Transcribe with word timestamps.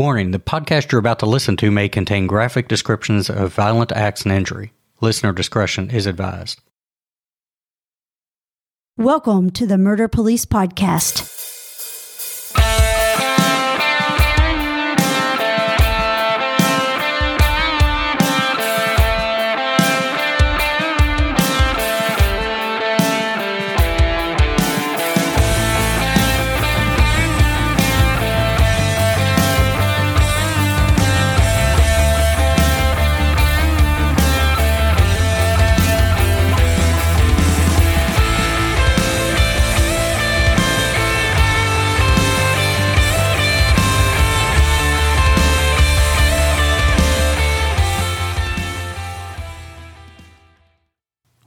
Warning 0.00 0.30
the 0.30 0.38
podcast 0.38 0.90
you're 0.90 0.98
about 0.98 1.18
to 1.18 1.26
listen 1.26 1.58
to 1.58 1.70
may 1.70 1.86
contain 1.86 2.26
graphic 2.26 2.68
descriptions 2.68 3.28
of 3.28 3.52
violent 3.52 3.92
acts 3.92 4.22
and 4.22 4.32
injury. 4.32 4.72
Listener 5.02 5.30
discretion 5.30 5.90
is 5.90 6.06
advised. 6.06 6.62
Welcome 8.96 9.50
to 9.50 9.66
the 9.66 9.76
Murder 9.76 10.08
Police 10.08 10.46
Podcast. 10.46 11.39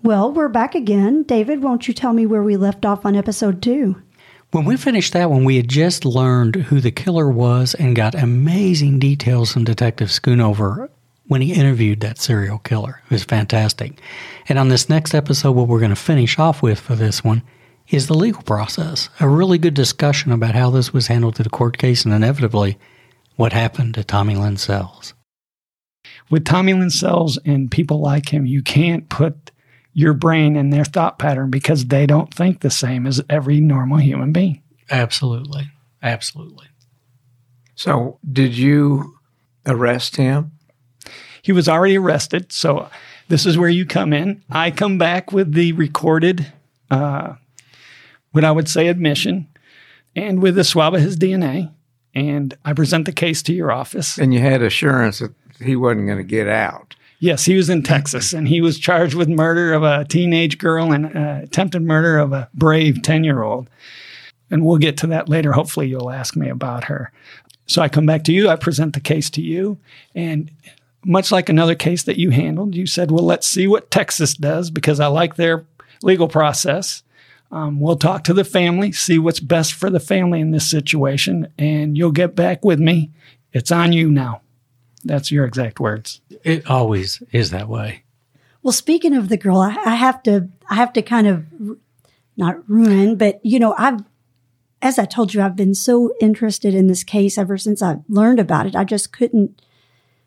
Well, 0.03 0.33
we're 0.33 0.49
back 0.49 0.75
again. 0.75 1.23
David, 1.23 1.63
won't 1.63 1.87
you 1.87 1.93
tell 1.93 2.11
me 2.11 2.25
where 2.25 2.43
we 2.43 2.57
left 2.57 2.83
off 2.83 3.05
on 3.05 3.15
episode 3.15 3.61
two? 3.61 4.01
When 4.51 4.65
we 4.65 4.75
finished 4.75 5.13
that 5.13 5.29
one, 5.29 5.45
we 5.45 5.55
had 5.55 5.69
just 5.69 6.03
learned 6.03 6.55
who 6.55 6.81
the 6.81 6.91
killer 6.91 7.29
was 7.29 7.73
and 7.73 7.95
got 7.95 8.13
amazing 8.13 8.99
details 8.99 9.53
from 9.53 9.63
Detective 9.63 10.09
Schoonover 10.09 10.89
when 11.27 11.39
he 11.41 11.53
interviewed 11.53 12.01
that 12.01 12.17
serial 12.17 12.57
killer. 12.57 13.01
It 13.05 13.11
was 13.13 13.23
fantastic. 13.23 14.01
And 14.49 14.59
on 14.59 14.67
this 14.67 14.89
next 14.89 15.13
episode, 15.13 15.53
what 15.53 15.69
we're 15.69 15.79
going 15.79 15.89
to 15.89 15.95
finish 15.95 16.37
off 16.37 16.61
with 16.61 16.81
for 16.81 16.95
this 16.95 17.23
one 17.23 17.41
is 17.87 18.07
the 18.07 18.13
legal 18.13 18.43
process. 18.43 19.07
A 19.21 19.29
really 19.29 19.57
good 19.57 19.73
discussion 19.73 20.33
about 20.33 20.53
how 20.53 20.69
this 20.69 20.91
was 20.91 21.07
handled 21.07 21.39
in 21.39 21.43
the 21.43 21.49
court 21.49 21.77
case 21.77 22.03
and 22.03 22.13
inevitably 22.13 22.77
what 23.37 23.53
happened 23.53 23.93
to 23.93 24.03
Tommy 24.03 24.35
Lynn 24.35 24.57
Sells. 24.57 25.13
With 26.29 26.43
Tommy 26.43 26.73
Lynn 26.73 26.89
Sells 26.89 27.37
and 27.45 27.71
people 27.71 28.01
like 28.01 28.33
him, 28.33 28.45
you 28.45 28.61
can't 28.61 29.07
put 29.07 29.51
your 29.93 30.13
brain 30.13 30.55
and 30.55 30.73
their 30.73 30.85
thought 30.85 31.19
pattern 31.19 31.49
because 31.49 31.85
they 31.85 32.05
don't 32.05 32.33
think 32.33 32.61
the 32.61 32.69
same 32.69 33.05
as 33.05 33.21
every 33.29 33.59
normal 33.59 33.97
human 33.97 34.31
being. 34.31 34.61
Absolutely. 34.89 35.71
Absolutely. 36.01 36.67
So, 37.75 38.19
did 38.29 38.57
you 38.57 39.17
arrest 39.65 40.15
him? 40.17 40.51
He 41.41 41.51
was 41.51 41.67
already 41.67 41.97
arrested. 41.97 42.51
So, 42.51 42.89
this 43.29 43.45
is 43.45 43.57
where 43.57 43.69
you 43.69 43.85
come 43.85 44.13
in. 44.13 44.43
I 44.49 44.71
come 44.71 44.97
back 44.97 45.31
with 45.31 45.53
the 45.53 45.71
recorded, 45.73 46.51
uh, 46.91 47.35
what 48.31 48.43
I 48.43 48.51
would 48.51 48.69
say, 48.69 48.87
admission 48.87 49.47
and 50.15 50.41
with 50.41 50.57
a 50.57 50.63
swab 50.63 50.93
of 50.93 51.01
his 51.01 51.17
DNA. 51.17 51.71
And 52.13 52.55
I 52.63 52.73
present 52.73 53.05
the 53.05 53.11
case 53.11 53.41
to 53.43 53.53
your 53.53 53.71
office. 53.71 54.17
And 54.17 54.33
you 54.33 54.39
had 54.39 54.61
assurance 54.61 55.19
that 55.19 55.33
he 55.59 55.75
wasn't 55.75 56.05
going 56.05 56.19
to 56.19 56.23
get 56.23 56.47
out. 56.47 56.95
Yes, 57.23 57.45
he 57.45 57.55
was 57.55 57.69
in 57.69 57.83
Texas 57.83 58.33
and 58.33 58.49
he 58.49 58.59
was 58.59 58.77
charged 58.77 59.15
with 59.15 59.29
murder 59.29 59.71
of 59.71 59.81
a 59.81 60.03
teenage 60.03 60.57
girl 60.57 60.91
and 60.91 61.05
uh, 61.05 61.39
attempted 61.43 61.81
murder 61.81 62.17
of 62.17 62.33
a 62.33 62.49
brave 62.53 63.01
10 63.01 63.23
year 63.23 63.43
old. 63.43 63.69
And 64.51 64.65
we'll 64.65 64.77
get 64.77 64.97
to 64.97 65.07
that 65.07 65.29
later. 65.29 65.53
Hopefully, 65.53 65.87
you'll 65.87 66.11
ask 66.11 66.35
me 66.35 66.49
about 66.49 66.83
her. 66.83 67.13
So 67.65 67.81
I 67.81 67.87
come 67.87 68.05
back 68.05 68.25
to 68.25 68.33
you, 68.33 68.49
I 68.49 68.57
present 68.57 68.93
the 68.93 68.99
case 68.99 69.29
to 69.29 69.41
you. 69.41 69.77
And 70.13 70.51
much 71.05 71.31
like 71.31 71.47
another 71.47 71.75
case 71.75 72.03
that 72.03 72.17
you 72.17 72.31
handled, 72.31 72.75
you 72.75 72.85
said, 72.85 73.09
well, 73.09 73.23
let's 73.23 73.47
see 73.47 73.67
what 73.67 73.89
Texas 73.89 74.33
does 74.33 74.69
because 74.69 74.99
I 74.99 75.07
like 75.07 75.37
their 75.37 75.65
legal 76.01 76.27
process. 76.27 77.03
Um, 77.53 77.79
we'll 77.79 77.95
talk 77.95 78.25
to 78.25 78.33
the 78.33 78.43
family, 78.43 78.91
see 78.91 79.17
what's 79.17 79.39
best 79.39 79.75
for 79.75 79.89
the 79.89 80.01
family 80.01 80.41
in 80.41 80.51
this 80.51 80.69
situation, 80.69 81.47
and 81.57 81.97
you'll 81.97 82.11
get 82.11 82.35
back 82.35 82.65
with 82.65 82.81
me. 82.81 83.11
It's 83.53 83.71
on 83.71 83.93
you 83.93 84.11
now. 84.11 84.41
That's 85.03 85.31
your 85.31 85.45
exact 85.45 85.79
words. 85.79 86.21
It 86.43 86.69
always 86.69 87.21
is 87.31 87.51
that 87.51 87.67
way. 87.67 88.03
Well, 88.61 88.71
speaking 88.71 89.13
of 89.13 89.29
the 89.29 89.37
girl, 89.37 89.57
I, 89.57 89.75
I 89.85 89.95
have 89.95 90.23
to, 90.23 90.49
I 90.69 90.75
have 90.75 90.93
to 90.93 91.01
kind 91.01 91.27
of 91.27 91.45
not 92.37 92.67
ruin, 92.69 93.17
but 93.17 93.45
you 93.45 93.59
know, 93.59 93.75
I've, 93.77 93.99
as 94.81 94.97
I 94.97 95.05
told 95.05 95.33
you, 95.33 95.41
I've 95.41 95.55
been 95.55 95.75
so 95.75 96.13
interested 96.21 96.73
in 96.73 96.87
this 96.87 97.03
case 97.03 97.37
ever 97.37 97.57
since 97.57 97.81
I 97.81 97.97
learned 98.07 98.39
about 98.39 98.65
it. 98.65 98.75
I 98.75 98.83
just 98.83 99.11
couldn't 99.11 99.61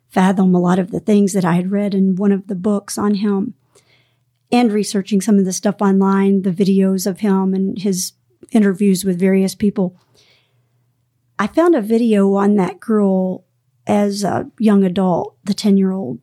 fathom 0.08 0.54
a 0.54 0.60
lot 0.60 0.78
of 0.78 0.90
the 0.90 1.00
things 1.00 1.32
that 1.32 1.44
I 1.44 1.54
had 1.54 1.70
read 1.70 1.94
in 1.94 2.16
one 2.16 2.32
of 2.32 2.46
the 2.46 2.54
books 2.54 2.96
on 2.96 3.14
him 3.14 3.54
and 4.52 4.72
researching 4.72 5.20
some 5.20 5.38
of 5.38 5.44
the 5.44 5.52
stuff 5.52 5.76
online, 5.80 6.42
the 6.42 6.50
videos 6.50 7.06
of 7.06 7.20
him 7.20 7.54
and 7.54 7.78
his 7.78 8.12
interviews 8.52 9.04
with 9.04 9.18
various 9.18 9.54
people. 9.54 9.96
I 11.38 11.46
found 11.46 11.74
a 11.74 11.82
video 11.82 12.34
on 12.34 12.54
that 12.56 12.80
girl 12.80 13.44
as 13.86 14.24
a 14.24 14.50
young 14.58 14.84
adult, 14.84 15.36
the 15.44 15.54
10 15.54 15.76
year 15.76 15.92
old. 15.92 16.20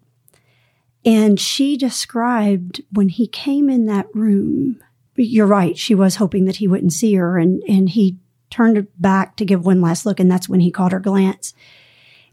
And 1.05 1.39
she 1.39 1.75
described 1.77 2.81
when 2.91 3.09
he 3.09 3.27
came 3.27 3.69
in 3.69 3.85
that 3.87 4.07
room, 4.13 4.81
you're 5.15 5.45
right, 5.45 5.77
she 5.77 5.93
was 5.93 6.15
hoping 6.15 6.45
that 6.45 6.57
he 6.57 6.67
wouldn't 6.67 6.93
see 6.93 7.13
her. 7.15 7.37
And, 7.37 7.61
and 7.67 7.89
he 7.89 8.17
turned 8.49 8.87
back 8.99 9.35
to 9.37 9.45
give 9.45 9.65
one 9.65 9.81
last 9.81 10.05
look. 10.05 10.19
And 10.19 10.31
that's 10.31 10.47
when 10.47 10.59
he 10.59 10.71
caught 10.71 10.91
her 10.91 10.99
glance. 10.99 11.53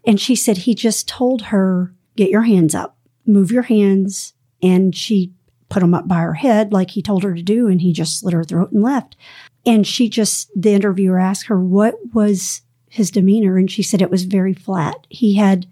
And 0.06 0.20
she 0.20 0.36
said 0.36 0.58
he 0.58 0.74
just 0.74 1.08
told 1.08 1.42
her, 1.42 1.94
get 2.16 2.30
your 2.30 2.42
hands 2.42 2.74
up, 2.74 2.96
move 3.26 3.50
your 3.50 3.62
hands. 3.62 4.34
And 4.62 4.94
she 4.94 5.32
put 5.68 5.80
them 5.80 5.94
up 5.94 6.06
by 6.06 6.18
her 6.18 6.34
head 6.34 6.72
like 6.72 6.90
he 6.90 7.02
told 7.02 7.22
her 7.22 7.34
to 7.34 7.42
do. 7.42 7.68
And 7.68 7.80
he 7.80 7.92
just 7.92 8.18
slit 8.18 8.34
her 8.34 8.44
throat 8.44 8.72
and 8.72 8.82
left. 8.82 9.16
And 9.66 9.86
she 9.86 10.08
just, 10.08 10.50
the 10.54 10.72
interviewer 10.72 11.18
asked 11.18 11.46
her, 11.46 11.60
what 11.60 11.96
was 12.14 12.62
his 12.90 13.10
demeanor 13.12 13.56
and 13.56 13.70
she 13.70 13.84
said 13.84 14.02
it 14.02 14.10
was 14.10 14.24
very 14.24 14.52
flat. 14.52 15.06
He 15.08 15.36
had 15.36 15.66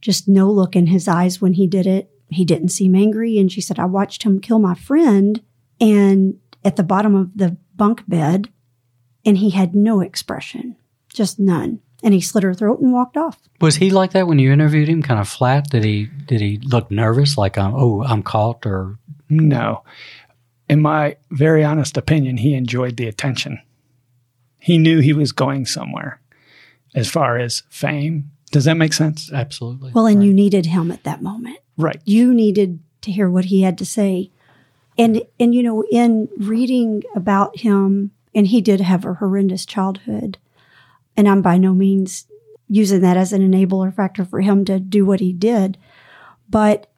just 0.00 0.28
no 0.28 0.48
look 0.48 0.74
in 0.74 0.86
his 0.86 1.08
eyes 1.08 1.40
when 1.40 1.54
he 1.54 1.66
did 1.66 1.86
it. 1.86 2.08
He 2.28 2.44
didn't 2.44 2.68
seem 2.68 2.94
angry. 2.94 3.36
And 3.36 3.50
she 3.50 3.60
said, 3.60 3.80
I 3.80 3.84
watched 3.84 4.22
him 4.22 4.40
kill 4.40 4.60
my 4.60 4.74
friend 4.74 5.42
and 5.80 6.38
at 6.64 6.76
the 6.76 6.84
bottom 6.84 7.16
of 7.16 7.36
the 7.36 7.56
bunk 7.74 8.04
bed 8.06 8.48
and 9.24 9.38
he 9.38 9.50
had 9.50 9.74
no 9.74 10.00
expression, 10.00 10.76
just 11.12 11.38
none. 11.38 11.80
And 12.04 12.14
he 12.14 12.20
slit 12.20 12.44
her 12.44 12.54
throat 12.54 12.80
and 12.80 12.92
walked 12.92 13.16
off. 13.16 13.38
Was 13.60 13.76
he 13.76 13.90
like 13.90 14.12
that 14.12 14.28
when 14.28 14.38
you 14.38 14.52
interviewed 14.52 14.88
him? 14.88 15.02
Kind 15.02 15.20
of 15.20 15.28
flat? 15.28 15.68
Did 15.70 15.84
he 15.84 16.06
did 16.26 16.40
he 16.40 16.58
look 16.58 16.90
nervous? 16.90 17.36
Like, 17.36 17.58
um, 17.58 17.74
oh, 17.76 18.02
I'm 18.02 18.22
caught? 18.22 18.66
Or 18.66 18.98
no? 19.28 19.84
In 20.68 20.80
my 20.80 21.16
very 21.30 21.62
honest 21.62 21.96
opinion, 21.96 22.38
he 22.38 22.54
enjoyed 22.54 22.96
the 22.96 23.06
attention. 23.06 23.60
He 24.58 24.78
knew 24.78 25.00
he 25.00 25.12
was 25.12 25.30
going 25.32 25.66
somewhere 25.66 26.21
as 26.94 27.10
far 27.10 27.38
as 27.38 27.62
fame. 27.68 28.30
Does 28.50 28.64
that 28.64 28.76
make 28.76 28.92
sense? 28.92 29.32
Absolutely. 29.32 29.92
Well, 29.92 30.06
and 30.06 30.18
right. 30.18 30.26
you 30.26 30.32
needed 30.32 30.66
him 30.66 30.90
at 30.90 31.04
that 31.04 31.22
moment. 31.22 31.58
Right. 31.76 32.00
You 32.04 32.34
needed 32.34 32.80
to 33.02 33.10
hear 33.10 33.30
what 33.30 33.46
he 33.46 33.62
had 33.62 33.78
to 33.78 33.86
say. 33.86 34.30
And 34.98 35.22
and 35.40 35.54
you 35.54 35.62
know, 35.62 35.84
in 35.90 36.28
reading 36.36 37.02
about 37.14 37.60
him, 37.60 38.10
and 38.34 38.46
he 38.46 38.60
did 38.60 38.80
have 38.80 39.04
a 39.04 39.14
horrendous 39.14 39.64
childhood. 39.64 40.38
And 41.16 41.28
I'm 41.28 41.42
by 41.42 41.58
no 41.58 41.74
means 41.74 42.26
using 42.68 43.00
that 43.00 43.16
as 43.16 43.32
an 43.32 43.42
enabler 43.42 43.94
factor 43.94 44.24
for 44.24 44.40
him 44.40 44.64
to 44.64 44.80
do 44.80 45.04
what 45.04 45.20
he 45.20 45.32
did. 45.32 45.76
But 46.48 46.90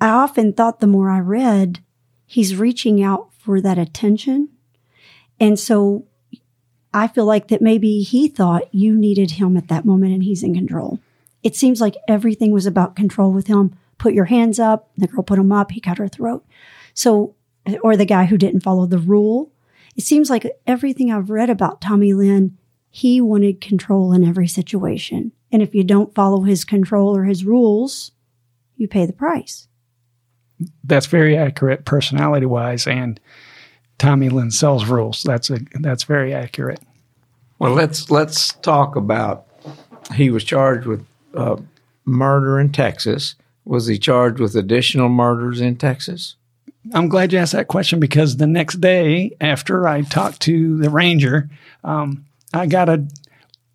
I 0.00 0.08
often 0.08 0.52
thought 0.52 0.80
the 0.80 0.86
more 0.86 1.10
I 1.10 1.18
read, 1.18 1.80
he's 2.26 2.56
reaching 2.56 3.02
out 3.02 3.32
for 3.34 3.60
that 3.60 3.78
attention. 3.78 4.50
And 5.38 5.58
so 5.58 6.06
I 6.92 7.06
feel 7.06 7.24
like 7.24 7.48
that 7.48 7.62
maybe 7.62 8.02
he 8.02 8.28
thought 8.28 8.74
you 8.74 8.96
needed 8.96 9.32
him 9.32 9.56
at 9.56 9.68
that 9.68 9.84
moment 9.84 10.12
and 10.12 10.24
he's 10.24 10.42
in 10.42 10.54
control. 10.54 10.98
It 11.42 11.56
seems 11.56 11.80
like 11.80 11.96
everything 12.08 12.52
was 12.52 12.66
about 12.66 12.96
control 12.96 13.32
with 13.32 13.46
him. 13.46 13.76
Put 13.98 14.12
your 14.12 14.26
hands 14.26 14.58
up. 14.58 14.90
The 14.96 15.06
girl 15.06 15.22
put 15.22 15.36
them 15.36 15.52
up. 15.52 15.70
He 15.70 15.80
cut 15.80 15.98
her 15.98 16.08
throat. 16.08 16.44
So, 16.94 17.34
or 17.82 17.96
the 17.96 18.04
guy 18.04 18.24
who 18.24 18.36
didn't 18.36 18.62
follow 18.62 18.86
the 18.86 18.98
rule. 18.98 19.52
It 19.96 20.02
seems 20.02 20.30
like 20.30 20.46
everything 20.66 21.12
I've 21.12 21.30
read 21.30 21.50
about 21.50 21.80
Tommy 21.80 22.12
Lynn, 22.12 22.56
he 22.90 23.20
wanted 23.20 23.60
control 23.60 24.12
in 24.12 24.24
every 24.24 24.48
situation. 24.48 25.32
And 25.52 25.62
if 25.62 25.74
you 25.74 25.84
don't 25.84 26.14
follow 26.14 26.42
his 26.42 26.64
control 26.64 27.16
or 27.16 27.24
his 27.24 27.44
rules, 27.44 28.12
you 28.76 28.88
pay 28.88 29.06
the 29.06 29.12
price. 29.12 29.68
That's 30.84 31.06
very 31.06 31.36
accurate 31.36 31.84
personality 31.84 32.46
wise. 32.46 32.86
And 32.86 33.20
Tommy 34.00 34.30
Lynn 34.30 34.50
Sells 34.50 34.86
rules. 34.86 35.22
That's 35.22 35.50
a 35.50 35.60
that's 35.74 36.04
very 36.04 36.32
accurate. 36.32 36.80
Well, 37.58 37.74
let's 37.74 38.10
let's 38.10 38.54
talk 38.54 38.96
about. 38.96 39.46
He 40.14 40.30
was 40.30 40.42
charged 40.42 40.86
with 40.86 41.06
uh, 41.34 41.56
murder 42.06 42.58
in 42.58 42.72
Texas. 42.72 43.34
Was 43.66 43.86
he 43.86 43.98
charged 43.98 44.40
with 44.40 44.56
additional 44.56 45.10
murders 45.10 45.60
in 45.60 45.76
Texas? 45.76 46.36
I'm 46.94 47.10
glad 47.10 47.32
you 47.32 47.38
asked 47.38 47.52
that 47.52 47.68
question 47.68 48.00
because 48.00 48.38
the 48.38 48.46
next 48.46 48.80
day 48.80 49.36
after 49.38 49.86
I 49.86 50.00
talked 50.00 50.40
to 50.42 50.78
the 50.78 50.88
ranger, 50.88 51.50
um, 51.84 52.24
I 52.54 52.66
got 52.66 52.88
a 52.88 53.06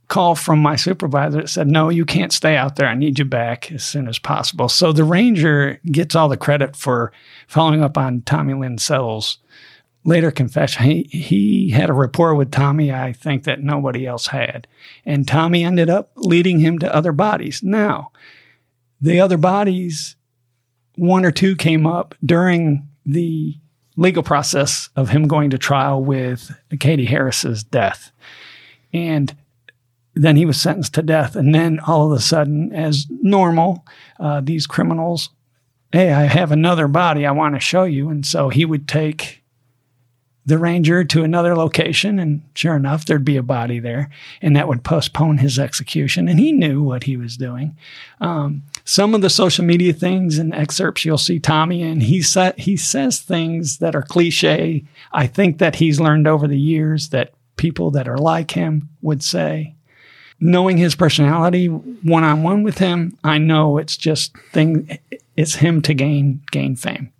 call 0.07 0.33
from 0.33 0.57
my 0.57 0.75
supervisor 0.75 1.41
that 1.41 1.49
said, 1.49 1.67
No, 1.67 1.89
you 1.89 2.03
can't 2.03 2.33
stay 2.33 2.57
out 2.57 2.77
there. 2.77 2.87
I 2.87 2.95
need 2.95 3.19
you 3.19 3.25
back 3.25 3.71
as 3.71 3.83
soon 3.83 4.07
as 4.07 4.17
possible. 4.17 4.69
So 4.69 4.91
the 4.91 5.03
ranger 5.03 5.79
gets 5.85 6.15
all 6.15 6.29
the 6.29 6.35
credit 6.35 6.75
for 6.75 7.11
following 7.47 7.83
up 7.83 7.95
on 7.95 8.23
Tommy 8.23 8.55
Lynn 8.55 8.79
Sells' 8.79 9.37
later 10.05 10.31
confession. 10.31 10.85
He, 10.85 11.03
he 11.03 11.69
had 11.71 11.89
a 11.89 11.93
rapport 11.93 12.35
with 12.35 12.51
Tommy, 12.51 12.93
I 12.93 13.11
think, 13.11 13.43
that 13.43 13.61
nobody 13.61 14.05
else 14.05 14.27
had. 14.27 14.67
And 15.03 15.27
Tommy 15.27 15.65
ended 15.65 15.89
up 15.89 16.11
leading 16.15 16.59
him 16.59 16.79
to 16.79 16.95
other 16.95 17.11
bodies. 17.11 17.61
Now, 17.63 18.11
the 19.01 19.19
other 19.19 19.37
bodies, 19.37 20.15
one 20.95 21.25
or 21.25 21.31
two 21.31 21.55
came 21.55 21.87
up 21.87 22.15
during 22.23 22.87
the 23.05 23.57
legal 23.97 24.23
process 24.23 24.89
of 24.95 25.09
him 25.09 25.27
going 25.27 25.49
to 25.49 25.57
trial 25.57 26.03
with 26.03 26.55
Katie 26.79 27.05
Harris's 27.05 27.63
death. 27.63 28.11
And 28.93 29.35
then 30.13 30.35
he 30.35 30.45
was 30.45 30.61
sentenced 30.61 30.93
to 30.93 31.01
death. 31.01 31.35
And 31.35 31.53
then 31.53 31.79
all 31.79 32.05
of 32.05 32.17
a 32.17 32.21
sudden, 32.21 32.71
as 32.73 33.07
normal, 33.09 33.85
uh, 34.19 34.41
these 34.41 34.67
criminals, 34.67 35.29
hey, 35.91 36.13
I 36.13 36.23
have 36.23 36.51
another 36.51 36.87
body 36.87 37.25
I 37.25 37.31
want 37.31 37.55
to 37.55 37.59
show 37.59 37.85
you. 37.85 38.09
And 38.09 38.25
so 38.25 38.49
he 38.49 38.65
would 38.65 38.87
take 38.87 39.43
the 40.45 40.57
ranger 40.59 41.03
to 41.03 41.23
another 41.23 41.55
location, 41.55 42.19
and 42.19 42.43
sure 42.53 42.75
enough, 42.75 43.05
there'd 43.05 43.25
be 43.25 43.37
a 43.37 43.43
body 43.43 43.79
there, 43.79 44.09
and 44.41 44.55
that 44.55 44.67
would 44.67 44.83
postpone 44.83 45.39
his 45.39 45.57
execution. 45.57 46.27
And 46.27 46.39
he 46.39 46.51
knew 46.51 46.83
what 46.83 47.03
he 47.03 47.17
was 47.17 47.35
doing. 47.35 47.75
Um, 48.21 48.63
some 48.83 49.15
of 49.15 49.21
the 49.21 49.29
social 49.31 49.65
media 49.65 49.91
things 49.91 50.37
and 50.37 50.53
excerpts 50.53 51.03
you'll 51.03 51.17
see 51.17 51.39
Tommy 51.39 51.81
and 51.81 52.03
he 52.03 52.21
sa- 52.21 52.53
he 52.55 52.77
says 52.77 53.19
things 53.19 53.79
that 53.79 53.95
are 53.95 54.03
cliche. 54.03 54.83
I 55.11 55.25
think 55.25 55.57
that 55.57 55.77
he's 55.77 55.99
learned 55.99 56.27
over 56.27 56.47
the 56.47 56.59
years 56.59 57.09
that 57.09 57.33
people 57.57 57.89
that 57.91 58.07
are 58.07 58.17
like 58.17 58.51
him 58.51 58.89
would 59.01 59.23
say. 59.23 59.73
Knowing 60.39 60.77
his 60.77 60.95
personality 60.95 61.65
one 61.67 62.23
on 62.23 62.43
one 62.43 62.61
with 62.61 62.77
him, 62.77 63.17
I 63.23 63.39
know 63.39 63.77
it's 63.77 63.97
just 63.97 64.37
thing. 64.51 64.99
It's 65.35 65.55
him 65.55 65.81
to 65.83 65.93
gain 65.93 66.41
gain 66.51 66.75
fame. 66.75 67.11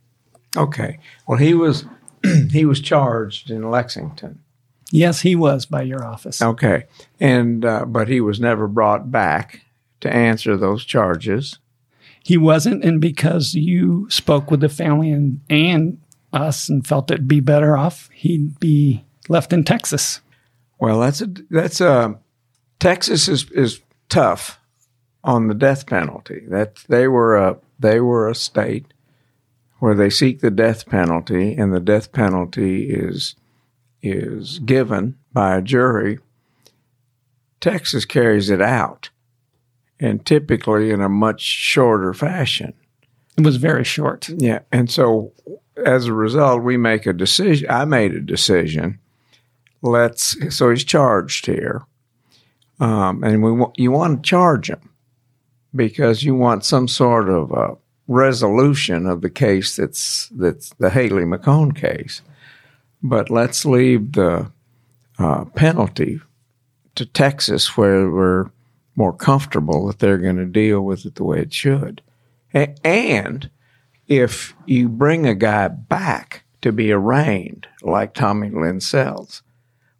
Okay. 0.56 1.00
Well, 1.26 1.40
he 1.40 1.54
was 1.54 1.86
he 2.52 2.66
was 2.66 2.80
charged 2.80 3.50
in 3.50 3.70
Lexington. 3.70 4.40
Yes, 4.92 5.22
he 5.22 5.36
was 5.36 5.66
by 5.66 5.82
your 5.82 6.06
office. 6.06 6.42
Okay, 6.42 6.86
and 7.20 7.66
uh, 7.66 7.86
but 7.86 8.08
he 8.08 8.22
was 8.22 8.40
never 8.40 8.68
brought 8.68 9.12
back 9.12 9.62
to 10.02 10.14
answer 10.14 10.56
those 10.56 10.86
charges. 10.86 11.60
He 12.24 12.38
wasn't, 12.38 12.84
and 12.84 13.02
because 13.02 13.54
you 13.54 14.10
spoke 14.10 14.50
with 14.50 14.60
the 14.60 14.70
family 14.70 15.12
and 15.12 15.42
and 15.50 16.00
us 16.32 16.70
and 16.70 16.86
felt 16.86 17.10
it'd 17.12 17.28
be 17.28 17.40
better 17.40 17.78
off, 17.78 18.10
he'd 18.14 18.60
be 18.60 19.04
left 19.30 19.54
in 19.54 19.64
Texas. 19.64 20.22
Well, 20.80 21.00
that's 21.00 21.22
a 21.22 21.28
that's 21.50 21.82
a 21.82 22.20
Texas 22.80 23.28
is 23.28 23.50
is 23.52 23.82
tough 24.10 24.60
on 25.24 25.48
the 25.48 25.56
death 25.56 25.88
penalty. 25.88 26.44
That 26.48 26.76
they 26.88 27.08
were 27.08 27.36
a 27.36 27.58
they 27.80 28.00
were 28.00 28.30
a 28.30 28.36
state 28.36 28.94
where 29.86 29.94
they 29.94 30.10
seek 30.10 30.40
the 30.40 30.50
death 30.50 30.88
penalty, 30.88 31.54
and 31.54 31.72
the 31.72 31.80
death 31.80 32.12
penalty 32.12 32.90
is 32.90 33.36
is 34.02 34.58
given 34.58 35.16
by 35.32 35.56
a 35.56 35.62
jury. 35.62 36.18
Texas 37.62 38.04
carries 38.04 38.50
it 38.50 38.64
out, 38.64 39.12
and 40.00 40.26
typically 40.26 40.90
in 40.90 41.02
a 41.02 41.08
much 41.08 41.42
shorter 41.42 42.16
fashion. 42.16 42.74
It 43.38 43.46
was 43.46 43.58
very 43.58 43.84
short. 43.84 44.28
Yeah, 44.28 44.62
and 44.72 44.90
so 44.90 45.34
as 45.86 46.08
a 46.08 46.14
result, 46.14 46.64
we 46.64 46.78
make 46.78 47.06
a 47.06 47.14
decision. 47.14 47.70
I 47.70 47.86
made 47.86 48.16
a 48.16 48.22
decision. 48.22 48.98
Let's 49.84 50.36
so 50.50 50.72
he's 50.72 50.84
charged 50.84 51.46
here, 51.46 51.84
um, 52.80 53.24
and 53.24 53.44
we 53.44 53.64
you 53.78 53.92
want 53.92 54.24
to 54.24 54.28
charge 54.28 54.68
him 54.68 54.90
because 55.76 56.24
you 56.24 56.34
want 56.34 56.66
some 56.66 56.88
sort 56.88 57.30
of 57.30 57.54
uh, 57.54 57.76
resolution 58.08 59.06
of 59.06 59.22
the 59.22 59.30
case 59.30 59.76
that's 59.76 60.30
that's 60.30 60.70
the 60.80 60.90
Haley 60.90 61.24
McHone 61.24 61.76
case. 61.76 62.22
But 63.02 63.30
let's 63.30 63.66
leave 63.66 64.14
the 64.14 64.52
uh, 65.18 65.46
penalty 65.46 66.22
to 66.96 67.06
Texas, 67.06 67.78
where 67.78 68.10
we're 68.10 68.50
more 68.96 69.14
comfortable 69.14 69.88
that 69.88 70.00
they're 70.00 70.18
going 70.18 70.38
to 70.38 70.46
deal 70.46 70.82
with 70.82 71.06
it 71.06 71.16
the 71.16 71.24
way 71.24 71.40
it 71.40 71.54
should. 71.54 72.02
A- 72.54 72.76
and 72.86 73.50
if 74.08 74.56
you 74.66 74.88
bring 74.88 75.28
a 75.28 75.36
guy 75.36 75.68
back 75.68 76.44
to 76.62 76.72
be 76.72 76.92
arraigned, 76.92 77.68
like 77.82 78.14
Tommy 78.14 78.50
Lynn 78.50 78.80
Sells, 78.80 79.44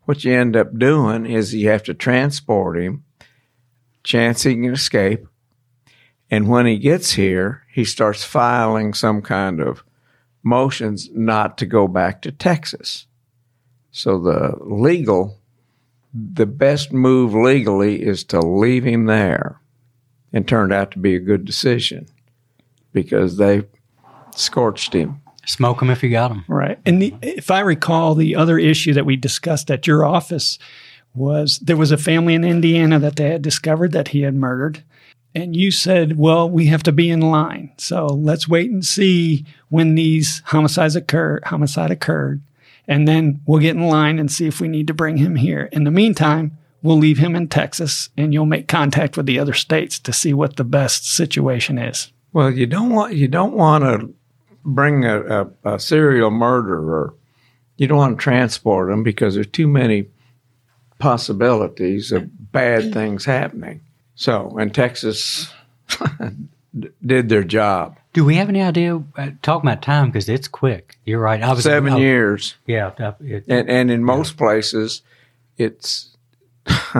what 0.06 0.24
you 0.24 0.34
end 0.34 0.56
up 0.56 0.78
doing 0.78 1.26
is 1.26 1.54
you 1.54 1.70
have 1.70 1.84
to 1.84 1.94
transport 1.94 2.80
him, 2.80 3.04
chance 4.04 4.44
he 4.44 4.54
can 4.54 4.72
escape, 4.72 5.28
and 6.30 6.48
when 6.48 6.66
he 6.66 6.78
gets 6.78 7.14
here, 7.14 7.64
he 7.72 7.86
starts 7.86 8.24
filing 8.24 8.94
some 8.94 9.22
kind 9.22 9.60
of 9.60 9.84
motions 10.44 11.10
not 11.14 11.58
to 11.58 11.66
go 11.66 11.88
back 11.88 12.22
to 12.22 12.32
Texas. 12.32 13.08
So 13.92 14.20
the 14.20 14.56
legal, 14.62 15.40
the 16.14 16.46
best 16.46 16.92
move 16.92 17.34
legally 17.34 18.04
is 18.04 18.24
to 18.26 18.40
leave 18.40 18.84
him 18.84 19.06
there 19.06 19.60
and 20.34 20.48
turned 20.48 20.74
out 20.74 20.92
to 20.92 21.00
be 21.00 21.16
a 21.16 21.20
good 21.20 21.46
decision 21.46 22.08
because 22.92 23.38
they 23.38 23.64
scorched 24.36 24.94
him. 24.94 25.22
Smoke 25.46 25.82
him 25.82 25.90
if 25.90 26.04
you 26.04 26.10
got 26.10 26.32
him. 26.32 26.44
Right. 26.48 26.80
And 26.86 27.02
the, 27.02 27.14
if 27.22 27.52
I 27.52 27.60
recall, 27.60 28.16
the 28.16 28.36
other 28.36 28.58
issue 28.58 28.94
that 28.94 29.06
we 29.06 29.16
discussed 29.16 29.70
at 29.70 29.86
your 29.86 30.04
office 30.04 30.58
was 31.14 31.60
there 31.60 31.78
was 31.78 31.92
a 31.92 31.98
family 31.98 32.34
in 32.34 32.44
Indiana 32.44 33.00
that 33.00 33.16
they 33.16 33.30
had 33.30 33.42
discovered 33.42 33.92
that 33.94 34.10
he 34.10 34.22
had 34.22 34.36
murdered. 34.36 34.84
And 35.36 35.54
you 35.54 35.70
said, 35.70 36.18
well, 36.18 36.50
we 36.50 36.68
have 36.68 36.82
to 36.84 36.94
be 36.94 37.10
in 37.10 37.20
line. 37.20 37.74
So 37.78 38.06
let's 38.06 38.48
wait 38.48 38.72
and 38.72 38.86
see 38.86 39.46
when 39.68 39.96
these 39.96 40.42
homicides 40.46 40.96
occur, 40.96 41.42
homicide 41.44 41.92
occurred. 41.92 42.42
And 42.88 43.06
then 43.08 43.42
we'll 43.46 43.60
get 43.60 43.76
in 43.76 43.88
line 43.88 44.18
and 44.18 44.32
see 44.32 44.48
if 44.48 44.62
we 44.62 44.70
need 44.70 44.88
to 44.88 44.94
bring 44.94 45.18
him 45.18 45.36
here. 45.36 45.68
In 45.74 45.84
the 45.84 45.92
meantime, 45.92 46.58
we'll 46.82 46.98
leave 46.98 47.18
him 47.18 47.36
in 47.36 47.50
Texas 47.50 48.10
and 48.16 48.34
you'll 48.34 48.46
make 48.46 48.70
contact 48.70 49.18
with 49.18 49.26
the 49.26 49.40
other 49.40 49.54
states 49.54 50.00
to 50.00 50.14
see 50.14 50.34
what 50.34 50.56
the 50.56 50.64
best 50.64 51.06
situation 51.06 51.78
is. 51.78 52.14
Well, 52.32 52.52
you 52.52 52.66
don't 52.66 52.92
want 52.92 53.16
you 53.16 53.28
don't 53.28 53.54
want 53.54 53.84
to 53.84 54.14
bring 54.64 55.06
a, 55.06 55.42
a, 55.42 55.48
a 55.66 55.80
serial 55.80 56.32
murderer. 56.32 57.14
You 57.78 57.88
don't 57.88 57.98
want 57.98 58.18
to 58.18 58.24
transport 58.24 58.90
them 58.90 59.04
because 59.04 59.36
there's 59.36 59.48
too 59.48 59.68
many 59.68 60.08
possibilities 61.00 62.12
of 62.12 62.52
bad 62.52 62.94
things 62.94 63.26
happening. 63.26 63.82
So, 64.16 64.56
and 64.60 64.74
Texas 64.74 65.54
did 67.06 67.30
their 67.30 67.44
job. 67.44 67.98
Do 68.14 68.24
we 68.24 68.36
have 68.36 68.48
any 68.50 68.62
idea? 68.62 69.04
Uh, 69.18 69.32
talking 69.42 69.70
about 69.70 69.82
time 69.82 70.08
because 70.08 70.30
it's 70.30 70.48
quick. 70.48 70.98
You're 71.06 71.20
right. 71.20 71.42
I 71.44 71.52
was 71.54 71.64
Seven 71.64 71.94
I- 71.94 71.98
years, 71.98 72.56
Yeah, 72.66 72.92
it, 73.20 73.44
and 73.48 73.70
and 73.70 73.92
in 73.92 74.04
most 74.04 74.38
places, 74.38 75.02
it's 75.58 76.16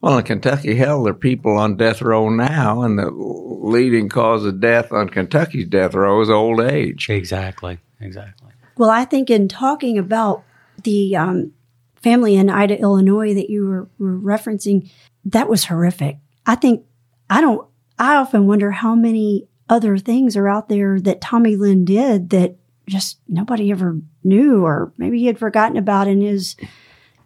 well 0.00 0.18
in 0.18 0.24
Kentucky. 0.24 0.74
Hell, 0.74 1.04
there 1.04 1.12
are 1.12 1.16
people 1.16 1.56
on 1.56 1.76
death 1.76 2.02
row 2.02 2.28
now, 2.30 2.82
and 2.82 2.98
the 2.98 3.10
leading 3.10 4.08
cause 4.08 4.44
of 4.44 4.60
death 4.60 4.92
on 4.92 5.08
Kentucky's 5.08 5.68
death 5.68 5.94
row 5.94 6.20
is 6.20 6.28
old 6.30 6.60
age. 6.60 7.08
exactly, 7.10 7.78
exactly. 8.00 8.50
Well, 8.76 8.90
I 8.90 9.04
think 9.04 9.30
in 9.30 9.48
talking 9.48 9.98
about 9.98 10.42
the 10.82 11.16
um, 11.16 11.52
family 11.94 12.34
in 12.36 12.50
Ina, 12.50 12.74
Illinois 12.74 13.34
that 13.34 13.48
you 13.48 13.66
were, 13.66 13.88
were 13.98 14.18
referencing, 14.18 14.90
that 15.24 15.48
was 15.48 15.64
horrific. 15.64 16.18
I 16.46 16.54
think 16.54 16.84
I 17.28 17.40
don't. 17.40 17.68
I 17.98 18.16
often 18.16 18.46
wonder 18.46 18.70
how 18.70 18.94
many 18.94 19.48
other 19.68 19.98
things 19.98 20.36
are 20.36 20.48
out 20.48 20.68
there 20.68 21.00
that 21.00 21.20
Tommy 21.20 21.56
Lynn 21.56 21.84
did 21.84 22.30
that 22.30 22.56
just 22.88 23.18
nobody 23.28 23.70
ever 23.72 23.98
knew, 24.22 24.64
or 24.64 24.92
maybe 24.96 25.18
he 25.18 25.26
had 25.26 25.38
forgotten 25.38 25.76
about 25.76 26.06
in 26.06 26.20
his 26.20 26.56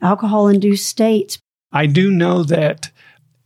alcohol-induced 0.00 0.89
states. 0.89 1.39
I 1.73 1.87
do 1.87 2.11
know 2.11 2.43
that 2.45 2.91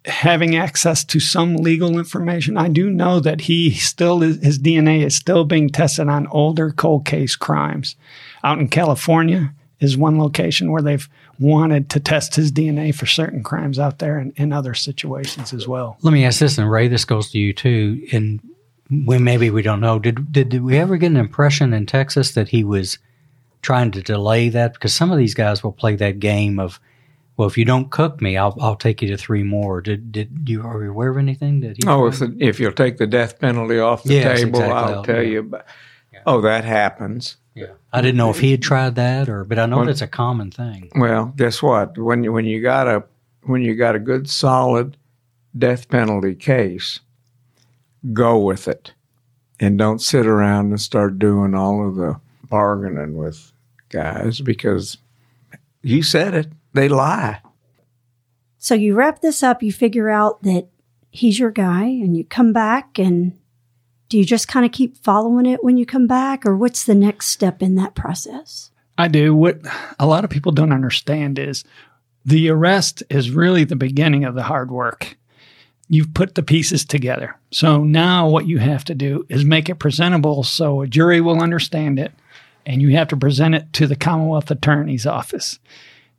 having 0.05 0.55
access 0.55 1.03
to 1.05 1.19
some 1.19 1.57
legal 1.57 1.99
information, 1.99 2.57
I 2.57 2.69
do 2.69 2.91
know 2.91 3.21
that 3.21 3.43
he 3.43 3.73
still 3.73 4.23
is, 4.23 4.43
his 4.43 4.59
DNA 4.59 5.05
is 5.05 5.17
still 5.17 5.45
being 5.45 5.71
tested 5.71 6.09
on 6.09 6.27
older 6.29 6.71
cold 6.71 7.05
case 7.05 7.37
crimes. 7.37 7.97
Out 8.45 8.59
in 8.59 8.69
California 8.69 9.55
is 9.81 9.97
one 9.97 10.19
location 10.19 10.71
where 10.71 10.83
they've 10.83 11.09
wanted 11.39 11.91
to 11.91 12.01
test 12.01 12.35
his 12.37 12.53
DNA 12.53 12.95
for 12.95 13.07
certain 13.07 13.43
crimes 13.43 13.79
out 13.79 13.99
there 13.99 14.19
and 14.19 14.33
in 14.37 14.53
other 14.53 14.75
situations 14.75 15.53
as 15.53 15.67
well. 15.67 15.97
Let 16.03 16.13
me 16.13 16.25
ask 16.25 16.39
this, 16.41 16.59
and 16.59 16.71
Ray, 16.71 16.89
this 16.89 17.05
goes 17.05 17.31
to 17.33 17.39
you 17.39 17.53
too. 17.53 18.07
And 18.13 18.41
when 19.07 19.25
maybe 19.25 19.51
we 19.51 19.63
don't 19.63 19.81
know, 19.81 19.99
did, 19.99 20.31
did 20.33 20.49
did 20.51 20.63
we 20.63 20.79
ever 20.79 20.97
get 20.97 21.11
an 21.11 21.17
impression 21.17 21.73
in 21.73 21.87
Texas 21.87 22.33
that 22.33 22.49
he 22.49 22.63
was 22.65 22.99
trying 23.63 23.91
to 23.93 24.03
delay 24.03 24.49
that? 24.51 24.75
Because 24.75 24.95
some 24.95 25.11
of 25.11 25.19
these 25.19 25.35
guys 25.35 25.63
will 25.65 25.73
play 25.73 25.97
that 25.97 26.21
game 26.21 26.59
of, 26.61 26.79
well, 27.37 27.49
if 27.49 27.59
you 27.59 27.65
don't 27.65 27.91
cook 27.91 28.21
me, 28.23 28.37
I'll 28.37 28.57
I'll 28.61 28.77
take 28.77 29.03
you 29.03 29.09
to 29.09 29.17
three 29.17 29.43
more. 29.43 29.81
Did 29.81 30.13
did 30.13 30.49
you 30.49 30.63
are 30.63 30.85
you 30.85 30.91
aware 30.91 31.11
of 31.11 31.17
anything 31.19 31.61
that 31.61 31.79
he? 31.79 31.83
Oh, 31.89 32.07
if 32.07 32.21
the, 32.21 32.37
if 32.39 32.61
you'll 32.61 32.73
take 32.73 32.99
the 32.99 33.07
death 33.09 33.41
penalty 33.41 33.79
off 33.81 34.05
the 34.05 34.15
Yes, 34.15 34.41
table, 34.41 34.61
exactly. 34.61 34.95
I'll 34.95 35.03
tell 35.03 35.17
Yeah. 35.17 35.29
you. 35.31 35.39
About, 35.41 35.65
Oh, 36.27 36.41
that 36.43 36.65
happens. 36.65 37.37
Yeah, 37.55 37.73
I 37.93 38.01
didn't 38.01 38.17
know 38.17 38.31
if 38.31 38.41
he 38.41 38.51
had 38.51 38.63
tried 38.63 38.95
that 38.97 39.29
or, 39.29 39.45
but 39.45 39.59
I 39.59 39.67
know 39.67 39.77
Well- 39.79 39.87
that's 39.87 40.03
a 40.03 40.07
common 40.07 40.51
thing. 40.51 40.91
Well, 40.97 41.33
guess 41.37 41.63
what? 41.63 41.97
When 41.99 42.25
you 42.25 42.33
when 42.33 42.45
you 42.45 42.61
got 42.63 42.89
a 42.89 43.05
when 43.43 43.63
you 43.63 43.75
got 43.75 43.95
a 43.95 43.99
good 44.01 44.29
solid 44.29 44.97
death 45.57 45.89
penalty 45.89 46.35
case, 46.35 47.01
go 48.13 48.39
with 48.39 48.67
it 48.69 48.93
and 49.61 49.79
don't 49.79 50.01
sit 50.01 50.27
around 50.27 50.71
and 50.71 50.81
start 50.81 51.19
doing 51.19 51.55
all 51.55 51.87
of 51.87 51.95
the 51.97 52.19
bargaining 52.49 53.17
with 53.17 53.53
guys 53.89 54.41
because 54.41 54.97
you 55.83 56.03
said 56.03 56.35
it, 56.35 56.49
they 56.73 56.89
lie. 56.89 57.41
So 58.59 58.75
you 58.75 58.95
wrap 58.95 59.21
this 59.21 59.43
up, 59.43 59.63
you 59.63 59.73
figure 59.73 60.09
out 60.09 60.43
that 60.43 60.67
he's 61.11 61.39
your 61.39 61.51
guy, 61.51 61.85
and 61.85 62.17
you 62.17 62.25
come 62.25 62.53
back 62.53 62.99
and 62.99 63.39
do 64.15 64.19
you 64.19 64.25
just 64.25 64.47
kind 64.47 64.65
of 64.65 64.71
keep 64.71 64.97
following 64.99 65.45
it 65.45 65.65
when 65.65 65.77
you 65.77 65.85
come 65.85 66.07
back, 66.07 66.47
or 66.47 66.57
what's 66.57 66.85
the 66.85 66.95
next 66.95 67.27
step 67.31 67.61
in 67.61 67.75
that 67.75 67.97
process? 67.97 68.71
I 68.97 69.09
do. 69.09 69.35
What 69.35 69.59
a 69.99 70.07
lot 70.07 70.23
of 70.23 70.31
people 70.31 70.53
don't 70.53 70.73
understand 70.73 71.37
is 71.37 71.65
the 72.25 72.49
arrest 72.49 73.03
is 73.11 73.33
really 73.33 73.65
the 73.65 73.75
beginning 73.75 74.25
of 74.25 74.37
the 74.37 74.45
hard 74.45 74.71
work. 74.71 75.17
You've 75.89 76.15
put 76.15 76.37
the 76.37 76.45
pieces 76.45 76.85
together. 76.85 77.37
So 77.51 77.83
now 77.83 78.29
what 78.29 78.47
you 78.47 78.59
have 78.59 78.85
to 78.85 78.95
do 78.95 79.27
is 79.29 79.45
make 79.45 79.69
it 79.69 79.81
presentable 79.81 80.45
so 80.45 80.83
a 80.83 80.87
jury 80.87 81.21
will 81.21 81.43
understand 81.43 81.99
it, 81.99 82.13
and 82.65 82.81
you 82.81 82.91
have 82.91 83.09
to 83.09 83.17
present 83.17 83.57
it 83.57 83.73
to 83.73 83.89
the 83.89 83.97
Commonwealth 83.97 84.49
Attorney's 84.49 85.07
Office. 85.07 85.59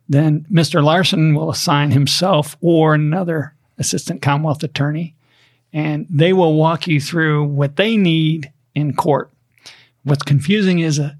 Then 0.06 0.44
Mr. 0.52 0.84
Larson 0.84 1.34
will 1.34 1.48
assign 1.48 1.92
himself 1.92 2.58
or 2.60 2.92
another 2.92 3.54
assistant 3.78 4.20
Commonwealth 4.20 4.62
Attorney, 4.62 5.15
and 5.76 6.06
they 6.08 6.32
will 6.32 6.54
walk 6.54 6.86
you 6.86 6.98
through 6.98 7.44
what 7.44 7.76
they 7.76 7.98
need 7.98 8.50
in 8.74 8.94
court. 8.94 9.30
What's 10.04 10.22
confusing 10.22 10.78
is 10.78 10.98
uh, 10.98 11.12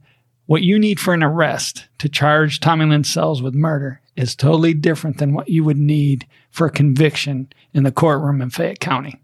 what 0.47 0.63
you 0.63 0.79
need 0.79 0.99
for 0.99 1.13
an 1.13 1.23
arrest 1.23 1.87
to 1.99 2.09
charge 2.09 2.59
Tommy 2.59 2.87
Lynn 2.87 3.05
Sells 3.05 3.43
with 3.43 3.55
murder 3.55 4.01
is 4.17 4.35
totally 4.35 4.73
different 4.73 5.19
than 5.19 5.35
what 5.35 5.51
you 5.51 5.63
would 5.63 5.77
need 5.77 6.27
for 6.51 6.67
a 6.67 6.71
conviction 6.71 7.53
in 7.75 7.83
the 7.83 7.93
courtroom 7.93 8.41
in 8.41 8.49
Fayette 8.49 8.81
County. 8.81 9.21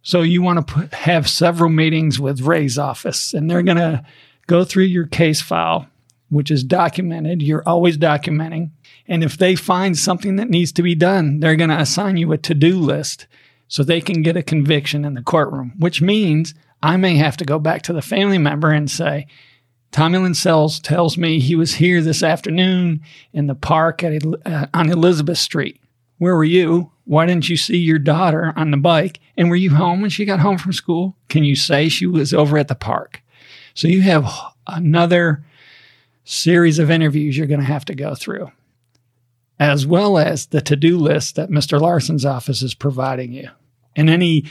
So 0.00 0.22
you 0.22 0.40
want 0.40 0.66
to 0.66 0.88
have 0.96 1.28
several 1.28 1.68
meetings 1.68 2.18
with 2.18 2.40
Ray's 2.40 2.78
office, 2.78 3.34
and 3.34 3.50
they're 3.50 3.62
going 3.62 3.76
to 3.76 4.06
go 4.46 4.64
through 4.64 4.84
your 4.84 5.06
case 5.06 5.42
file, 5.42 5.86
which 6.30 6.50
is 6.50 6.64
documented. 6.64 7.42
You're 7.42 7.68
always 7.68 7.98
documenting. 7.98 8.70
And 9.06 9.22
if 9.22 9.36
they 9.36 9.54
find 9.54 9.98
something 9.98 10.36
that 10.36 10.48
needs 10.48 10.72
to 10.72 10.82
be 10.82 10.94
done, 10.94 11.40
they're 11.40 11.56
going 11.56 11.68
to 11.68 11.78
assign 11.78 12.16
you 12.16 12.32
a 12.32 12.38
to 12.38 12.54
do 12.54 12.78
list 12.78 13.26
so 13.68 13.82
they 13.82 14.00
can 14.00 14.22
get 14.22 14.36
a 14.36 14.42
conviction 14.42 15.04
in 15.04 15.14
the 15.14 15.22
courtroom, 15.22 15.72
which 15.78 16.00
means 16.00 16.54
I 16.82 16.96
may 16.96 17.16
have 17.16 17.36
to 17.38 17.44
go 17.44 17.58
back 17.58 17.82
to 17.82 17.92
the 17.92 18.02
family 18.02 18.38
member 18.38 18.70
and 18.70 18.90
say, 18.90 19.26
Tommy 19.92 20.18
Lynn 20.18 20.34
Sells 20.34 20.78
tells 20.78 21.16
me 21.16 21.40
he 21.40 21.56
was 21.56 21.74
here 21.74 22.02
this 22.02 22.22
afternoon 22.22 23.00
in 23.32 23.46
the 23.46 23.54
park 23.54 24.04
at, 24.04 24.22
uh, 24.44 24.66
on 24.74 24.90
Elizabeth 24.90 25.38
Street. 25.38 25.80
Where 26.18 26.34
were 26.34 26.44
you? 26.44 26.92
Why 27.04 27.26
didn't 27.26 27.48
you 27.48 27.56
see 27.56 27.78
your 27.78 27.98
daughter 27.98 28.52
on 28.56 28.70
the 28.70 28.76
bike? 28.76 29.20
And 29.36 29.48
were 29.48 29.56
you 29.56 29.74
home 29.74 30.00
when 30.00 30.10
she 30.10 30.24
got 30.24 30.40
home 30.40 30.58
from 30.58 30.72
school? 30.72 31.16
Can 31.28 31.44
you 31.44 31.54
say 31.54 31.88
she 31.88 32.06
was 32.06 32.34
over 32.34 32.58
at 32.58 32.68
the 32.68 32.74
park? 32.74 33.22
So 33.74 33.88
you 33.88 34.02
have 34.02 34.28
another 34.66 35.44
series 36.24 36.78
of 36.78 36.90
interviews 36.90 37.36
you're 37.36 37.46
going 37.46 37.60
to 37.60 37.66
have 37.66 37.84
to 37.86 37.94
go 37.94 38.14
through, 38.14 38.50
as 39.58 39.86
well 39.86 40.18
as 40.18 40.46
the 40.46 40.60
to 40.60 40.76
do 40.76 40.98
list 40.98 41.36
that 41.36 41.50
Mr. 41.50 41.80
Larson's 41.80 42.24
office 42.24 42.62
is 42.62 42.74
providing 42.74 43.32
you. 43.32 43.48
And 43.94 44.10
any 44.10 44.44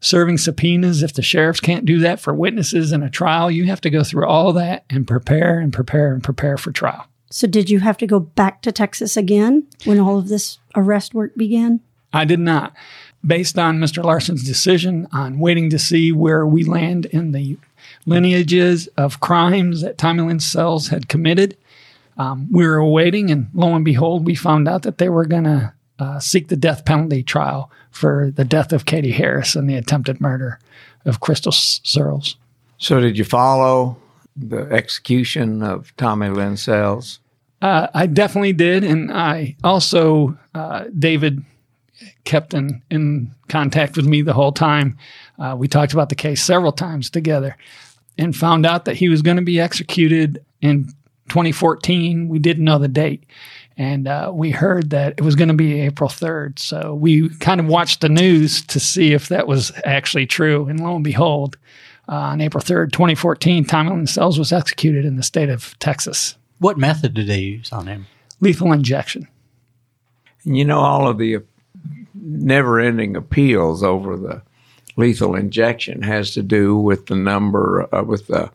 serving 0.00 0.38
subpoenas, 0.38 1.02
if 1.02 1.12
the 1.12 1.22
sheriffs 1.22 1.60
can't 1.60 1.84
do 1.84 1.98
that 2.00 2.20
for 2.20 2.34
witnesses 2.34 2.92
in 2.92 3.02
a 3.02 3.10
trial, 3.10 3.50
you 3.50 3.64
have 3.66 3.80
to 3.82 3.90
go 3.90 4.02
through 4.02 4.26
all 4.26 4.52
that 4.54 4.84
and 4.90 5.06
prepare 5.06 5.60
and 5.60 5.72
prepare 5.72 6.12
and 6.12 6.22
prepare 6.22 6.56
for 6.56 6.72
trial. 6.72 7.06
So, 7.30 7.46
did 7.46 7.68
you 7.68 7.80
have 7.80 7.98
to 7.98 8.06
go 8.06 8.20
back 8.20 8.62
to 8.62 8.72
Texas 8.72 9.16
again 9.16 9.66
when 9.84 10.00
all 10.00 10.18
of 10.18 10.28
this 10.28 10.58
arrest 10.74 11.14
work 11.14 11.34
began? 11.36 11.80
I 12.12 12.24
did 12.24 12.40
not. 12.40 12.74
Based 13.26 13.58
on 13.58 13.78
Mr. 13.78 14.02
Larson's 14.02 14.44
decision 14.44 15.06
on 15.12 15.38
waiting 15.38 15.68
to 15.70 15.78
see 15.78 16.10
where 16.10 16.46
we 16.46 16.64
land 16.64 17.04
in 17.06 17.32
the 17.32 17.58
lineages 18.06 18.86
of 18.96 19.20
crimes 19.20 19.82
that 19.82 19.98
Tommy 19.98 20.22
Lynn 20.22 20.40
Sells 20.40 20.88
had 20.88 21.08
committed, 21.08 21.56
um, 22.18 22.48
we 22.50 22.66
were 22.66 22.84
waiting, 22.84 23.30
and 23.30 23.48
lo 23.54 23.74
and 23.74 23.84
behold, 23.84 24.26
we 24.26 24.34
found 24.34 24.68
out 24.68 24.82
that 24.82 24.98
they 24.98 25.08
were 25.08 25.24
going 25.24 25.44
to 25.44 25.72
uh, 25.98 26.18
seek 26.18 26.48
the 26.48 26.56
death 26.56 26.84
penalty 26.84 27.22
trial 27.22 27.70
for 27.90 28.30
the 28.34 28.44
death 28.44 28.72
of 28.72 28.84
Katie 28.84 29.12
Harris 29.12 29.54
and 29.54 29.68
the 29.68 29.76
attempted 29.76 30.20
murder 30.20 30.58
of 31.04 31.20
Krystal 31.20 31.52
Surles. 31.52 32.36
So, 32.76 33.00
did 33.00 33.16
you 33.16 33.24
follow 33.24 33.96
the 34.36 34.68
execution 34.70 35.62
of 35.62 35.96
Tommy 35.96 36.28
Lynn 36.28 36.56
Sells? 36.56 37.20
Uh, 37.60 37.88
I 37.94 38.06
definitely 38.06 38.52
did, 38.52 38.84
and 38.84 39.12
I 39.12 39.56
also 39.64 40.38
uh, 40.54 40.84
David 40.96 41.44
kept 42.24 42.54
in 42.54 42.82
in 42.90 43.32
contact 43.48 43.96
with 43.96 44.06
me 44.06 44.22
the 44.22 44.34
whole 44.34 44.52
time. 44.52 44.96
Uh, 45.38 45.56
we 45.58 45.66
talked 45.66 45.92
about 45.92 46.08
the 46.08 46.14
case 46.14 46.42
several 46.42 46.72
times 46.72 47.10
together, 47.10 47.56
and 48.16 48.36
found 48.36 48.64
out 48.64 48.84
that 48.84 48.96
he 48.96 49.08
was 49.08 49.22
going 49.22 49.36
to 49.36 49.42
be 49.42 49.58
executed 49.58 50.44
in 50.60 50.92
2014. 51.28 52.28
We 52.28 52.38
didn't 52.38 52.64
know 52.64 52.78
the 52.78 52.88
date, 52.88 53.24
and 53.76 54.08
uh, 54.08 54.30
we 54.34 54.50
heard 54.50 54.90
that 54.90 55.14
it 55.16 55.22
was 55.22 55.34
going 55.34 55.48
to 55.48 55.54
be 55.54 55.80
April 55.80 56.08
3rd. 56.08 56.58
So 56.58 56.94
we 56.94 57.28
kind 57.36 57.60
of 57.60 57.66
watched 57.66 58.00
the 58.00 58.08
news 58.08 58.64
to 58.66 58.80
see 58.80 59.12
if 59.12 59.28
that 59.28 59.46
was 59.46 59.72
actually 59.84 60.26
true, 60.26 60.66
and 60.66 60.80
lo 60.80 60.94
and 60.94 61.04
behold. 61.04 61.56
Uh, 62.10 62.32
on 62.32 62.40
April 62.40 62.64
3rd, 62.64 62.90
2014, 62.90 63.66
Tommy 63.66 63.90
Lynn 63.90 64.06
Sells 64.06 64.38
was 64.38 64.50
executed 64.50 65.04
in 65.04 65.16
the 65.16 65.22
state 65.22 65.50
of 65.50 65.78
Texas. 65.78 66.36
What 66.58 66.78
method 66.78 67.12
did 67.12 67.26
they 67.26 67.40
use 67.40 67.70
on 67.70 67.86
him? 67.86 68.06
Lethal 68.40 68.72
injection. 68.72 69.28
And 70.44 70.56
you 70.56 70.64
know, 70.64 70.78
all 70.78 71.06
of 71.06 71.18
the 71.18 71.40
never 72.14 72.80
ending 72.80 73.14
appeals 73.14 73.82
over 73.82 74.16
the 74.16 74.42
lethal 74.96 75.34
injection 75.34 76.02
has 76.02 76.32
to 76.32 76.42
do 76.42 76.76
with 76.76 77.06
the 77.06 77.14
number, 77.14 77.88
uh, 77.94 78.02
with 78.02 78.26
the 78.26 78.50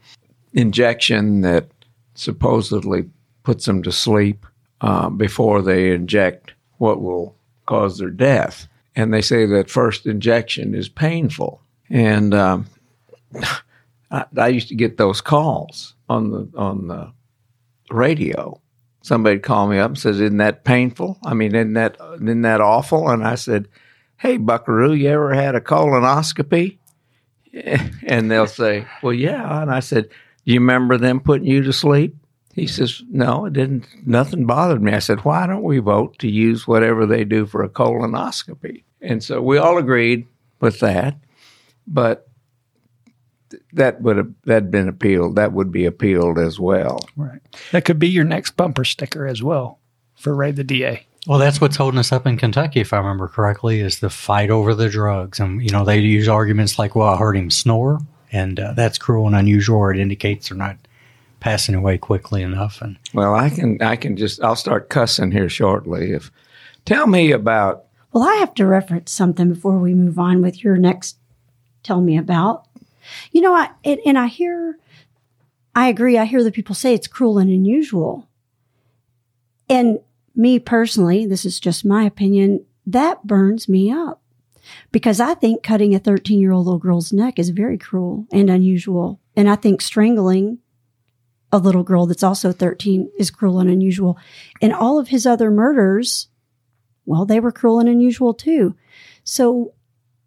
injection 0.54 1.42
that 1.42 1.68
supposedly 2.16 3.10
puts 3.44 3.66
them 3.66 3.84
to 3.84 3.92
sleep 3.92 4.46
uh, 4.82 5.10
before 5.10 5.62
they 5.62 5.92
inject 5.92 6.54
what 6.78 7.02
will 7.02 7.36
cause 7.66 7.98
their 7.98 8.10
death. 8.10 8.68
And 8.96 9.14
they 9.14 9.22
say 9.22 9.46
that 9.46 9.70
first 9.70 10.06
injection 10.06 10.76
is 10.76 10.90
painful. 10.90 11.62
And 11.90 12.34
um, 12.34 12.68
I, 14.12 14.26
I 14.38 14.48
used 14.50 14.68
to 14.70 14.76
get 14.76 14.98
those 14.98 15.22
calls 15.22 15.96
on 16.10 16.32
the 16.32 16.50
on 16.56 16.88
the 16.88 17.12
radio. 17.90 18.60
Somebody 19.02 19.40
called 19.40 19.72
me 19.72 19.80
up 19.80 19.92
and 19.92 19.98
says, 19.98 20.22
"Isn't 20.22 20.38
that 20.38 20.64
painful? 20.64 21.18
I 21.26 21.34
mean, 21.34 21.56
isn't 21.56 21.74
that 21.74 21.98
isn't 22.16 22.42
that 22.44 22.62
awful?" 22.62 23.10
And 23.10 23.24
I 23.24 23.36
said, 23.36 23.68
"Hey, 24.18 24.38
Buckaroo, 24.38 24.94
you 24.94 25.10
ever 25.10 25.34
had 25.34 25.56
a 25.56 25.62
colonoscopy?" 25.62 26.78
And 28.08 28.32
they'll 28.32 28.48
say, 28.48 28.88
"Well, 29.02 29.14
yeah." 29.14 29.62
And 29.62 29.72
I 29.72 29.80
said, 29.80 30.10
"Do 30.10 30.16
you 30.44 30.60
remember 30.60 30.98
them 30.98 31.20
putting 31.20 31.48
you 31.48 31.64
to 31.64 31.74
sleep?" 31.74 32.16
He 32.54 32.68
says, 32.68 33.02
"No, 33.10 33.46
it 33.46 33.54
didn't. 33.54 33.86
Nothing 34.06 34.46
bothered 34.46 34.82
me." 34.82 34.94
I 34.94 35.00
said, 35.00 35.26
"Why 35.26 35.48
don't 35.48 35.64
we 35.64 35.80
vote 35.80 36.20
to 36.20 36.30
use 36.30 36.68
whatever 36.68 37.06
they 37.06 37.24
do 37.24 37.46
for 37.46 37.64
a 37.64 37.70
colonoscopy?" 37.70 38.84
And 39.02 39.24
so 39.24 39.42
we 39.42 39.58
all 39.58 39.78
agreed 39.78 40.28
with 40.60 40.80
that, 40.80 41.18
but 41.88 42.28
that 43.74 44.02
would 44.02 44.18
have 44.18 44.32
that 44.46 44.72
been 44.72 44.88
appealed. 44.88 45.36
That 45.36 45.54
would 45.54 45.72
be 45.72 45.86
appealed 45.86 46.38
as 46.38 46.60
well. 46.60 47.08
Right. 47.16 47.42
That 47.72 47.86
could 47.86 48.00
be 48.00 48.10
your 48.10 48.24
next 48.24 48.56
bumper 48.56 48.86
sticker 48.86 49.28
as 49.28 49.44
well 49.44 49.80
for 50.16 50.36
Ray 50.36 50.52
the 50.52 50.64
DA. 50.64 51.06
Well, 51.26 51.40
that's 51.40 51.62
what's 51.62 51.78
holding 51.78 52.00
us 52.00 52.12
up 52.12 52.28
in 52.28 52.38
Kentucky, 52.38 52.82
if 52.82 52.92
I 52.92 52.98
remember 52.98 53.30
correctly, 53.30 53.80
is 53.80 54.00
the 54.00 54.10
fight 54.10 54.50
over 54.50 54.76
the 54.76 54.90
drugs. 54.90 55.40
And, 55.40 55.64
you 55.64 55.70
know, 55.70 55.86
they 55.86 56.00
use 56.00 56.28
arguments 56.28 56.78
like, 56.78 56.96
well, 56.96 57.08
I 57.08 57.18
heard 57.18 57.38
him 57.38 57.50
snore, 57.50 58.00
and 58.34 58.60
uh, 58.60 58.74
that's 58.74 58.98
cruel 58.98 59.28
and 59.28 59.36
unusual, 59.36 59.78
or 59.78 59.94
it 59.94 60.00
indicates 60.00 60.50
they're 60.50 60.58
not 60.58 60.78
passing 61.40 61.76
away 61.76 61.98
quickly 61.98 62.42
enough. 62.42 62.82
And 62.82 62.98
Well, 63.14 63.36
I 63.36 63.50
can 63.50 63.82
I 63.82 63.96
can 63.96 64.18
just 64.18 64.44
I'll 64.44 64.56
start 64.56 64.90
cussing 64.90 65.32
here 65.32 65.50
shortly. 65.50 66.12
If 66.12 66.32
tell 66.84 67.08
me 67.08 67.32
about 67.32 67.86
Well, 68.12 68.24
I 68.24 68.36
have 68.36 68.54
to 68.56 68.66
reference 68.66 69.12
something 69.12 69.50
before 69.50 69.78
we 69.78 69.94
move 69.94 70.18
on 70.18 70.42
with 70.42 70.64
your 70.64 70.78
next 70.78 71.18
tell 71.84 72.02
me 72.02 72.18
about. 72.18 72.66
You 73.32 73.42
know, 73.42 73.54
I 73.54 73.70
and, 73.86 74.00
and 74.06 74.18
I 74.18 74.28
hear 74.28 74.78
I 75.76 75.88
agree. 75.88 76.18
I 76.18 76.26
hear 76.26 76.44
the 76.44 76.52
people 76.52 76.76
say 76.76 76.94
it's 76.94 77.08
cruel 77.08 77.38
and 77.38 77.50
unusual. 77.50 78.28
And 79.70 80.00
me 80.36 80.60
personally, 80.60 81.26
this 81.26 81.46
is 81.46 81.60
just 81.60 81.86
my 81.86 82.04
opinion, 82.04 82.66
that 82.86 83.26
burns 83.26 83.70
me 83.70 83.92
up. 83.92 84.22
Because 84.92 85.20
I 85.20 85.34
think 85.34 85.64
cutting 85.64 85.94
a 85.96 86.00
13 86.00 86.40
year 86.40 86.52
old 86.52 86.66
little 86.66 86.80
girl's 86.80 87.14
neck 87.14 87.40
is 87.40 87.50
very 87.50 87.78
cruel 87.78 88.28
and 88.32 88.50
unusual. 88.50 89.20
And 89.36 89.50
I 89.50 89.56
think 89.56 89.82
strangling 89.82 90.60
a 91.52 91.58
little 91.58 91.84
girl 91.84 92.06
that's 92.06 92.24
also 92.24 92.52
13 92.52 93.12
is 93.18 93.30
cruel 93.30 93.60
and 93.60 93.70
unusual. 93.70 94.18
And 94.62 94.74
all 94.74 95.00
of 95.00 95.10
his 95.10 95.26
other 95.26 95.52
murders, 95.52 96.28
well, 97.06 97.26
they 97.26 97.40
were 97.40 97.52
cruel 97.52 97.80
and 97.80 97.90
unusual 97.90 98.34
too. 98.34 98.76
So 99.24 99.74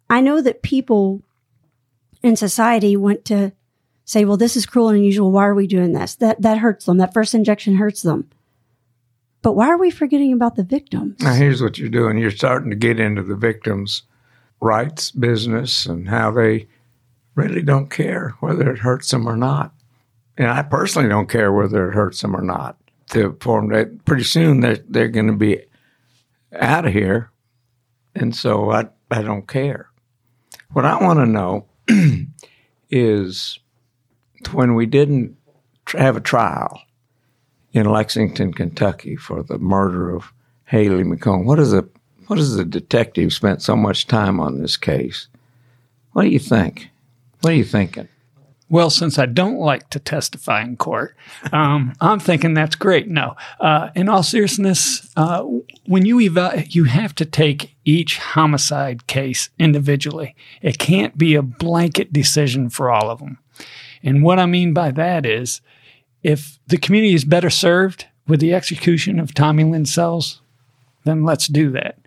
I 0.09 0.21
know 0.21 0.41
that 0.41 0.61
people 0.61 1.21
in 2.23 2.35
society 2.35 2.95
want 2.95 3.25
to 3.25 3.51
say, 4.05 4.23
well, 4.23 4.37
this 4.37 4.55
is 4.55 4.65
cruel 4.65 4.89
and 4.89 4.97
unusual. 4.97 5.31
Why 5.31 5.45
are 5.45 5.55
we 5.55 5.67
doing 5.67 5.91
this? 5.91 6.15
That, 6.15 6.41
that 6.41 6.59
hurts 6.59 6.85
them. 6.85 6.97
That 6.97 7.13
first 7.13 7.35
injection 7.35 7.75
hurts 7.75 8.01
them. 8.01 8.29
But 9.41 9.53
why 9.53 9.67
are 9.67 9.77
we 9.77 9.91
forgetting 9.91 10.33
about 10.33 10.55
the 10.55 10.63
victims? 10.63 11.21
Now, 11.21 11.33
here's 11.33 11.61
what 11.61 11.77
you're 11.77 11.89
doing 11.89 12.17
you're 12.17 12.31
starting 12.31 12.69
to 12.69 12.75
get 12.75 12.99
into 12.99 13.21
the 13.21 13.35
victims' 13.35 14.03
rights 14.59 15.11
business 15.11 15.85
and 15.85 16.09
how 16.09 16.31
they 16.31 16.67
really 17.35 17.61
don't 17.61 17.89
care 17.89 18.35
whether 18.39 18.71
it 18.71 18.79
hurts 18.79 19.11
them 19.11 19.27
or 19.27 19.37
not. 19.37 19.73
And 20.37 20.47
I 20.47 20.63
personally 20.63 21.09
don't 21.09 21.29
care 21.29 21.51
whether 21.51 21.89
it 21.89 21.93
hurts 21.93 22.21
them 22.21 22.35
or 22.35 22.41
not. 22.41 22.77
To 23.11 23.37
form 23.39 23.69
that 23.69 24.03
pretty 24.03 24.25
soon 24.25 24.59
they're 24.59 24.83
they're 24.89 25.07
going 25.07 25.27
to 25.27 25.33
be 25.33 25.61
out 26.53 26.85
of 26.85 26.91
here, 26.91 27.31
and 28.13 28.35
so 28.35 28.69
I 28.69 28.89
I 29.09 29.21
don't 29.21 29.47
care. 29.47 29.89
What 30.73 30.83
I 30.83 31.01
want 31.01 31.19
to 31.19 31.25
know 31.25 31.67
is 32.89 33.59
when 34.51 34.75
we 34.75 34.85
didn't 34.85 35.37
have 35.93 36.17
a 36.17 36.21
trial 36.21 36.81
in 37.71 37.89
Lexington, 37.89 38.53
Kentucky, 38.53 39.15
for 39.15 39.41
the 39.41 39.57
murder 39.57 40.13
of 40.13 40.33
Haley 40.65 41.03
McHone, 41.03 41.45
What 41.45 41.59
is 41.59 41.71
a 41.71 41.87
what 42.27 42.39
is 42.39 42.55
the 42.55 42.65
detective 42.65 43.33
spent 43.33 43.61
so 43.61 43.75
much 43.75 44.07
time 44.07 44.39
on 44.39 44.61
this 44.61 44.77
case? 44.77 45.27
What 46.11 46.23
do 46.23 46.29
you 46.29 46.39
think? 46.39 46.89
What 47.41 47.53
are 47.53 47.55
you 47.55 47.63
thinking? 47.63 48.07
Well, 48.69 48.89
since 48.89 49.17
I 49.17 49.27
don't 49.27 49.59
like 49.59 49.89
to 49.91 49.99
testify 49.99 50.61
in 50.61 50.75
court, 50.75 51.15
um, 51.53 51.93
I'm 52.01 52.19
thinking 52.19 52.53
that's 52.53 52.75
great. 52.75 53.07
No, 53.07 53.37
uh, 53.61 53.89
in 53.95 54.09
all 54.09 54.23
seriousness, 54.23 55.09
uh, 55.15 55.43
when 55.85 56.05
you 56.05 56.19
evaluate, 56.19 56.75
you 56.75 56.83
have 56.83 57.15
to 57.15 57.25
take 57.25 57.75
each 57.85 58.17
homicide 58.17 59.07
case 59.07 59.49
individually. 59.57 60.35
It 60.61 60.79
can't 60.79 61.17
be 61.17 61.35
a 61.35 61.41
blanket 61.41 62.11
decision 62.11 62.69
for 62.69 62.91
all 62.91 63.09
of 63.09 63.19
them. 63.19 63.37
And 64.03 64.21
what 64.21 64.37
I 64.37 64.45
mean 64.45 64.73
by 64.73 64.91
that 64.91 65.25
is, 65.25 65.61
if 66.21 66.59
the 66.67 66.77
community 66.77 67.13
is 67.13 67.23
better 67.23 67.49
served 67.49 68.07
with 68.27 68.41
the 68.41 68.53
execution 68.53 69.17
of 69.17 69.33
Tommy 69.33 69.63
Lynn 69.63 69.85
Sells, 69.85 70.41
then 71.05 71.23
let's 71.23 71.47
do 71.47 71.71
that. 71.71 71.97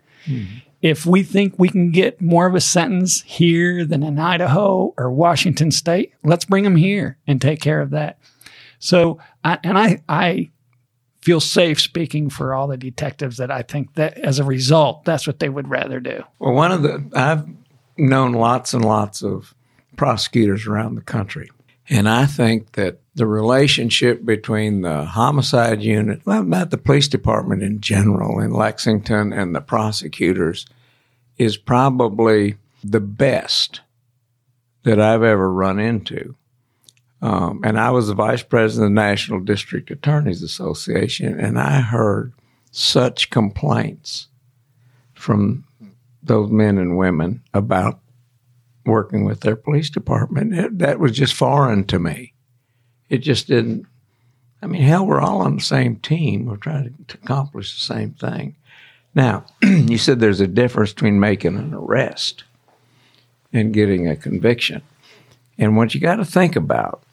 If 0.81 1.05
we 1.05 1.21
think 1.23 1.55
we 1.57 1.69
can 1.69 1.91
get 1.91 2.21
more 2.21 2.47
of 2.47 2.55
a 2.55 2.61
sentence 2.61 3.21
here 3.21 3.85
than 3.85 4.01
in 4.01 4.17
Idaho 4.17 4.93
or 4.97 5.11
Washington 5.11 5.71
State, 5.71 6.13
let's 6.23 6.45
bring 6.45 6.63
them 6.63 6.75
here 6.75 7.17
and 7.27 7.39
take 7.39 7.61
care 7.61 7.81
of 7.81 7.91
that. 7.91 8.17
So, 8.79 9.19
I, 9.43 9.59
and 9.63 9.77
I, 9.77 10.01
I 10.09 10.49
feel 11.21 11.39
safe 11.39 11.79
speaking 11.79 12.31
for 12.31 12.55
all 12.55 12.67
the 12.67 12.77
detectives 12.77 13.37
that 13.37 13.51
I 13.51 13.61
think 13.61 13.93
that 13.93 14.17
as 14.17 14.39
a 14.39 14.43
result, 14.43 15.05
that's 15.05 15.27
what 15.27 15.39
they 15.39 15.49
would 15.49 15.69
rather 15.69 15.99
do. 15.99 16.23
Well, 16.39 16.53
one 16.53 16.71
of 16.71 16.81
the, 16.81 17.07
I've 17.13 17.47
known 17.97 18.33
lots 18.33 18.73
and 18.73 18.83
lots 18.83 19.21
of 19.21 19.53
prosecutors 19.97 20.65
around 20.65 20.95
the 20.95 21.01
country. 21.01 21.49
And 21.91 22.07
I 22.07 22.25
think 22.25 22.71
that 22.71 23.01
the 23.15 23.27
relationship 23.27 24.23
between 24.23 24.81
the 24.81 25.03
homicide 25.03 25.83
unit, 25.83 26.21
well, 26.25 26.41
not 26.41 26.69
the 26.69 26.77
police 26.77 27.09
department 27.09 27.63
in 27.63 27.81
general 27.81 28.39
in 28.39 28.51
Lexington 28.51 29.33
and 29.33 29.53
the 29.53 29.59
prosecutors, 29.59 30.65
is 31.37 31.57
probably 31.57 32.55
the 32.81 33.01
best 33.01 33.81
that 34.83 35.01
I've 35.01 35.21
ever 35.21 35.51
run 35.51 35.79
into. 35.79 36.33
Um, 37.21 37.59
and 37.65 37.77
I 37.77 37.91
was 37.91 38.07
the 38.07 38.15
vice 38.15 38.41
president 38.41 38.91
of 38.91 38.95
the 38.95 39.01
National 39.01 39.41
District 39.41 39.91
Attorneys 39.91 40.41
Association, 40.41 41.37
and 41.37 41.59
I 41.59 41.81
heard 41.81 42.31
such 42.71 43.29
complaints 43.29 44.27
from 45.13 45.65
those 46.23 46.49
men 46.49 46.77
and 46.77 46.97
women 46.97 47.43
about 47.53 47.99
working 48.85 49.25
with 49.25 49.41
their 49.41 49.55
police 49.55 49.89
department. 49.89 50.53
It, 50.53 50.79
that 50.79 50.99
was 50.99 51.11
just 51.11 51.33
foreign 51.33 51.85
to 51.85 51.99
me. 51.99 52.33
It 53.09 53.19
just 53.19 53.47
didn't. 53.47 53.85
I 54.61 54.67
mean, 54.67 54.81
hell, 54.81 55.05
we're 55.05 55.21
all 55.21 55.41
on 55.41 55.55
the 55.55 55.61
same 55.61 55.97
team. 55.97 56.45
We're 56.45 56.57
trying 56.57 56.93
to, 57.07 57.17
accomplish 57.17 57.73
the 57.73 57.93
same 57.93 58.11
thing. 58.11 58.55
Now, 59.15 59.45
you 59.61 59.97
said 59.97 60.19
there's 60.19 60.39
a 60.39 60.47
difference 60.47 60.93
between 60.93 61.19
making 61.19 61.57
an 61.57 61.73
arrest 61.73 62.43
and 63.51 63.73
getting 63.73 64.07
a 64.07 64.15
conviction. 64.15 64.81
And 65.57 65.75
what 65.75 65.93
you 65.93 65.99
got 65.99 66.17
to 66.17 66.25
think 66.25 66.55
about, 66.55 67.03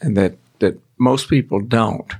and 0.00 0.16
that, 0.16 0.34
that 0.58 0.78
most 0.98 1.28
people 1.28 1.60
don't, 1.60 2.12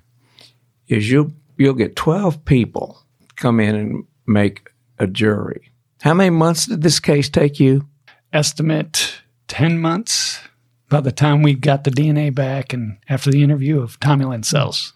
is 0.88 1.10
you'll, 1.10 1.32
you'll 1.56 1.74
get 1.74 1.96
12 1.96 2.44
people 2.44 3.02
come 3.36 3.60
in 3.60 3.74
and 3.74 4.04
make 4.26 4.70
a 4.98 5.06
jury. 5.06 5.70
How 6.02 6.14
many 6.14 6.30
months 6.30 6.66
did 6.66 6.82
this 6.82 7.00
case 7.00 7.28
take 7.28 7.58
you? 7.58 7.86
Estimate 8.34 9.22
10 9.48 9.78
months 9.78 10.40
by 10.88 11.00
the 11.00 11.12
time 11.12 11.42
we 11.42 11.54
got 11.54 11.84
the 11.84 11.90
DNA 11.90 12.34
back 12.34 12.72
and 12.72 12.98
after 13.08 13.30
the 13.30 13.42
interview 13.42 13.80
of 13.80 13.98
Tommy 14.00 14.24
Lynn 14.24 14.42
Sells. 14.42 14.92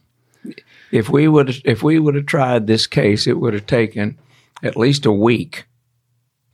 If 0.91 1.09
we 1.09 1.29
would 1.29 1.63
if 1.65 1.83
we 1.83 1.99
would 1.99 2.15
have 2.15 2.27
tried 2.27 2.67
this 2.67 2.87
case, 2.87 3.27
it 3.27 3.39
would 3.39 3.55
have 3.55 3.67
taken 3.67 4.19
at 4.63 4.77
least 4.77 5.07
a 5.07 5.13
week 5.13 5.67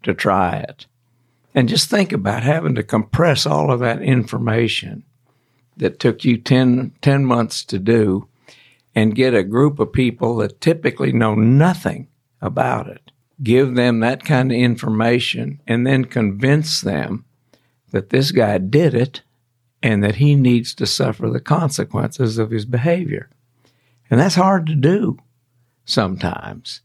to 0.02 0.12
try 0.12 0.56
it. 0.56 0.86
And 1.54 1.68
just 1.68 1.88
think 1.88 2.12
about 2.12 2.42
having 2.42 2.74
to 2.74 2.82
compress 2.82 3.46
all 3.46 3.70
of 3.70 3.80
that 3.80 4.02
information 4.02 5.04
that 5.76 5.98
took 5.98 6.24
you 6.24 6.36
10, 6.36 6.92
10 7.00 7.24
months 7.24 7.64
to 7.64 7.78
do 7.78 8.28
and 8.94 9.14
get 9.14 9.34
a 9.34 9.42
group 9.42 9.78
of 9.78 9.92
people 9.92 10.36
that 10.36 10.60
typically 10.60 11.12
know 11.12 11.34
nothing 11.34 12.08
about 12.40 12.88
it 12.88 13.10
give 13.44 13.76
them 13.76 14.00
that 14.00 14.24
kind 14.24 14.50
of 14.50 14.58
information, 14.58 15.60
and 15.66 15.86
then 15.86 16.04
convince 16.06 16.80
them 16.80 17.24
that 17.92 18.10
this 18.10 18.32
guy 18.32 18.58
did 18.58 18.94
it 18.94 19.22
and 19.82 20.02
that 20.02 20.16
he 20.16 20.34
needs 20.34 20.74
to 20.74 20.86
suffer 20.86 21.28
the 21.28 21.40
consequences 21.40 22.38
of 22.38 22.50
his 22.50 22.64
behavior. 22.64 23.28
And 24.10 24.18
that's 24.18 24.34
hard 24.34 24.66
to 24.66 24.74
do 24.74 25.18
sometimes. 25.84 26.80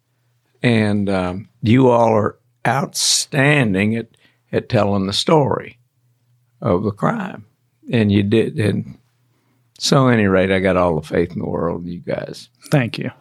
And 0.62 1.10
um, 1.10 1.50
you 1.62 1.90
all 1.90 2.14
are 2.14 2.38
outstanding 2.68 3.96
at, 3.96 4.08
at 4.52 4.68
telling 4.68 5.08
the 5.08 5.14
story 5.14 5.78
of 6.62 6.84
the 6.84 6.92
crime. 6.92 7.46
And 7.92 8.12
you 8.12 8.22
did. 8.22 8.60
And 8.60 8.98
so, 9.80 10.10
at 10.10 10.16
any 10.16 10.28
rate, 10.28 10.52
I 10.52 10.60
got 10.60 10.78
all 10.78 11.00
the 11.00 11.08
faith 11.08 11.32
in 11.32 11.40
the 11.40 11.48
world, 11.48 11.86
in 11.86 11.92
you 11.92 12.00
guys. 12.00 12.50
Thank 12.70 13.00
you. 13.00 13.12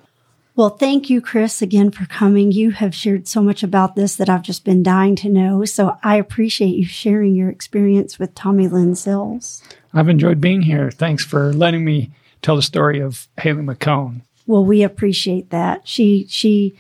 Well, 0.59 0.71
thank 0.71 1.09
you, 1.09 1.21
Chris, 1.21 1.63
again 1.63 1.93
for 1.93 2.05
coming. 2.07 2.51
You 2.51 2.73
have 2.73 2.93
shared 2.93 3.29
so 3.29 3.41
much 3.41 3.63
about 3.63 3.95
this 3.95 4.17
that 4.17 4.29
I've 4.29 4.43
just 4.43 4.65
been 4.65 4.83
dying 4.83 5.15
to 5.15 5.29
know. 5.29 5.65
So 5.65 5.97
I 6.03 6.17
appreciate 6.17 6.75
you 6.75 6.85
sharing 6.85 7.37
your 7.37 7.49
experience 7.49 8.19
with 8.19 8.35
Tommy 8.35 8.67
Lynn 8.67 8.97
Sells. 8.97 9.63
I've 9.95 10.09
enjoyed 10.09 10.41
being 10.41 10.63
here. 10.63 10.91
Thanks 10.91 11.25
for 11.25 11.53
letting 11.53 11.85
me 11.85 12.11
tell 12.43 12.57
the 12.57 12.63
story 12.63 12.99
of 12.99 13.29
Haley 13.41 13.63
McHone. 13.63 14.23
Well, 14.49 14.65
we 14.65 14.83
appreciate 14.83 15.51
that. 15.51 15.87
She 15.87 16.27
she 16.29 16.75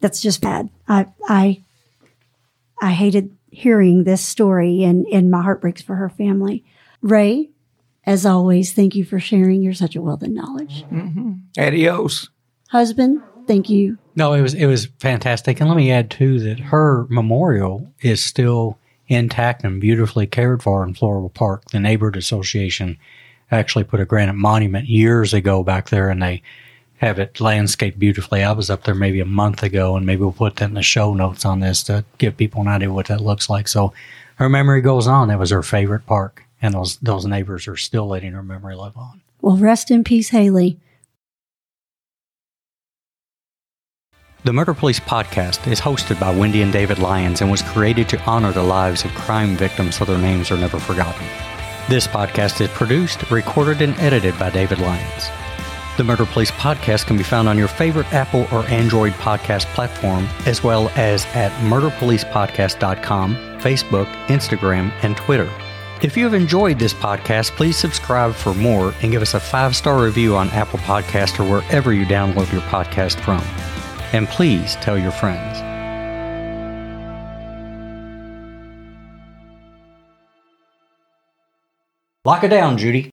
that's 0.00 0.22
just 0.22 0.40
bad. 0.40 0.70
I 0.88 1.08
I 1.28 1.62
I 2.80 2.92
hated 2.92 3.36
hearing 3.50 4.04
this 4.04 4.24
story 4.24 4.84
and, 4.84 5.04
and 5.12 5.30
my 5.30 5.42
heart 5.42 5.60
breaks 5.60 5.82
for 5.82 5.96
her 5.96 6.08
family. 6.08 6.64
Ray, 7.02 7.50
as 8.06 8.24
always, 8.24 8.72
thank 8.72 8.94
you 8.94 9.04
for 9.04 9.20
sharing 9.20 9.60
your 9.60 9.74
such 9.74 9.96
a 9.96 10.00
wealth 10.00 10.22
of 10.22 10.30
knowledge. 10.30 10.82
Mm-hmm. 10.90 11.32
Adios 11.58 12.30
husband. 12.68 13.22
Thank 13.46 13.70
you. 13.70 13.98
No, 14.16 14.32
it 14.32 14.42
was 14.42 14.54
it 14.54 14.66
was 14.66 14.86
fantastic, 14.98 15.60
and 15.60 15.68
let 15.68 15.76
me 15.76 15.92
add 15.92 16.10
too 16.10 16.40
that 16.40 16.58
her 16.58 17.06
memorial 17.08 17.92
is 18.00 18.22
still 18.22 18.78
intact 19.08 19.62
and 19.62 19.80
beautifully 19.80 20.26
cared 20.26 20.62
for 20.62 20.82
in 20.84 20.94
Floral 20.94 21.28
Park. 21.28 21.70
The 21.70 21.78
neighborhood 21.78 22.16
association 22.16 22.98
actually 23.50 23.84
put 23.84 24.00
a 24.00 24.04
granite 24.04 24.34
monument 24.34 24.88
years 24.88 25.32
ago 25.32 25.62
back 25.62 25.90
there, 25.90 26.10
and 26.10 26.20
they 26.20 26.42
have 26.96 27.18
it 27.18 27.40
landscaped 27.40 27.98
beautifully. 27.98 28.42
I 28.42 28.52
was 28.52 28.70
up 28.70 28.84
there 28.84 28.94
maybe 28.94 29.20
a 29.20 29.26
month 29.26 29.62
ago, 29.62 29.96
and 29.96 30.06
maybe 30.06 30.22
we'll 30.22 30.32
put 30.32 30.56
that 30.56 30.68
in 30.68 30.74
the 30.74 30.82
show 30.82 31.14
notes 31.14 31.44
on 31.44 31.60
this 31.60 31.82
to 31.84 32.04
give 32.18 32.36
people 32.36 32.62
an 32.62 32.68
idea 32.68 32.92
what 32.92 33.06
that 33.06 33.20
looks 33.20 33.48
like. 33.48 33.68
So 33.68 33.92
her 34.36 34.48
memory 34.48 34.80
goes 34.80 35.06
on. 35.06 35.28
That 35.28 35.38
was 35.38 35.50
her 35.50 35.62
favorite 35.62 36.06
park, 36.06 36.42
and 36.60 36.74
those 36.74 36.96
those 36.96 37.26
neighbors 37.26 37.68
are 37.68 37.76
still 37.76 38.08
letting 38.08 38.32
her 38.32 38.42
memory 38.42 38.74
live 38.74 38.96
on. 38.96 39.20
Well, 39.40 39.56
rest 39.56 39.90
in 39.90 40.02
peace, 40.02 40.30
Haley. 40.30 40.78
The 44.46 44.52
Murder 44.52 44.74
Police 44.74 45.00
podcast 45.00 45.66
is 45.66 45.80
hosted 45.80 46.20
by 46.20 46.30
Wendy 46.30 46.62
and 46.62 46.72
David 46.72 47.00
Lyons 47.00 47.40
and 47.40 47.50
was 47.50 47.62
created 47.62 48.08
to 48.10 48.22
honor 48.26 48.52
the 48.52 48.62
lives 48.62 49.04
of 49.04 49.10
crime 49.10 49.56
victims 49.56 49.96
so 49.96 50.04
their 50.04 50.18
names 50.18 50.52
are 50.52 50.56
never 50.56 50.78
forgotten. 50.78 51.26
This 51.88 52.06
podcast 52.06 52.60
is 52.60 52.68
produced, 52.68 53.28
recorded, 53.28 53.82
and 53.82 53.98
edited 53.98 54.38
by 54.38 54.50
David 54.50 54.78
Lyons. 54.78 55.30
The 55.96 56.04
Murder 56.04 56.26
Police 56.26 56.52
podcast 56.52 57.06
can 57.06 57.16
be 57.16 57.24
found 57.24 57.48
on 57.48 57.58
your 57.58 57.66
favorite 57.66 58.06
Apple 58.12 58.46
or 58.52 58.64
Android 58.66 59.14
podcast 59.14 59.64
platform, 59.74 60.28
as 60.46 60.62
well 60.62 60.90
as 60.90 61.26
at 61.34 61.50
murderpolicepodcast.com, 61.62 63.34
Facebook, 63.58 64.06
Instagram, 64.28 64.92
and 65.02 65.16
Twitter. 65.16 65.50
If 66.02 66.16
you 66.16 66.22
have 66.22 66.34
enjoyed 66.34 66.78
this 66.78 66.94
podcast, 66.94 67.50
please 67.56 67.76
subscribe 67.76 68.32
for 68.32 68.54
more 68.54 68.94
and 69.02 69.10
give 69.10 69.22
us 69.22 69.34
a 69.34 69.40
five 69.40 69.74
star 69.74 70.00
review 70.00 70.36
on 70.36 70.50
Apple 70.50 70.78
Podcast 70.78 71.40
or 71.40 71.50
wherever 71.50 71.92
you 71.92 72.06
download 72.06 72.52
your 72.52 72.62
podcast 72.62 73.18
from. 73.18 73.42
And 74.16 74.26
please 74.26 74.76
tell 74.76 74.96
your 74.96 75.10
friends. 75.10 75.58
Lock 82.24 82.42
it 82.42 82.48
down, 82.48 82.78
Judy. 82.78 83.10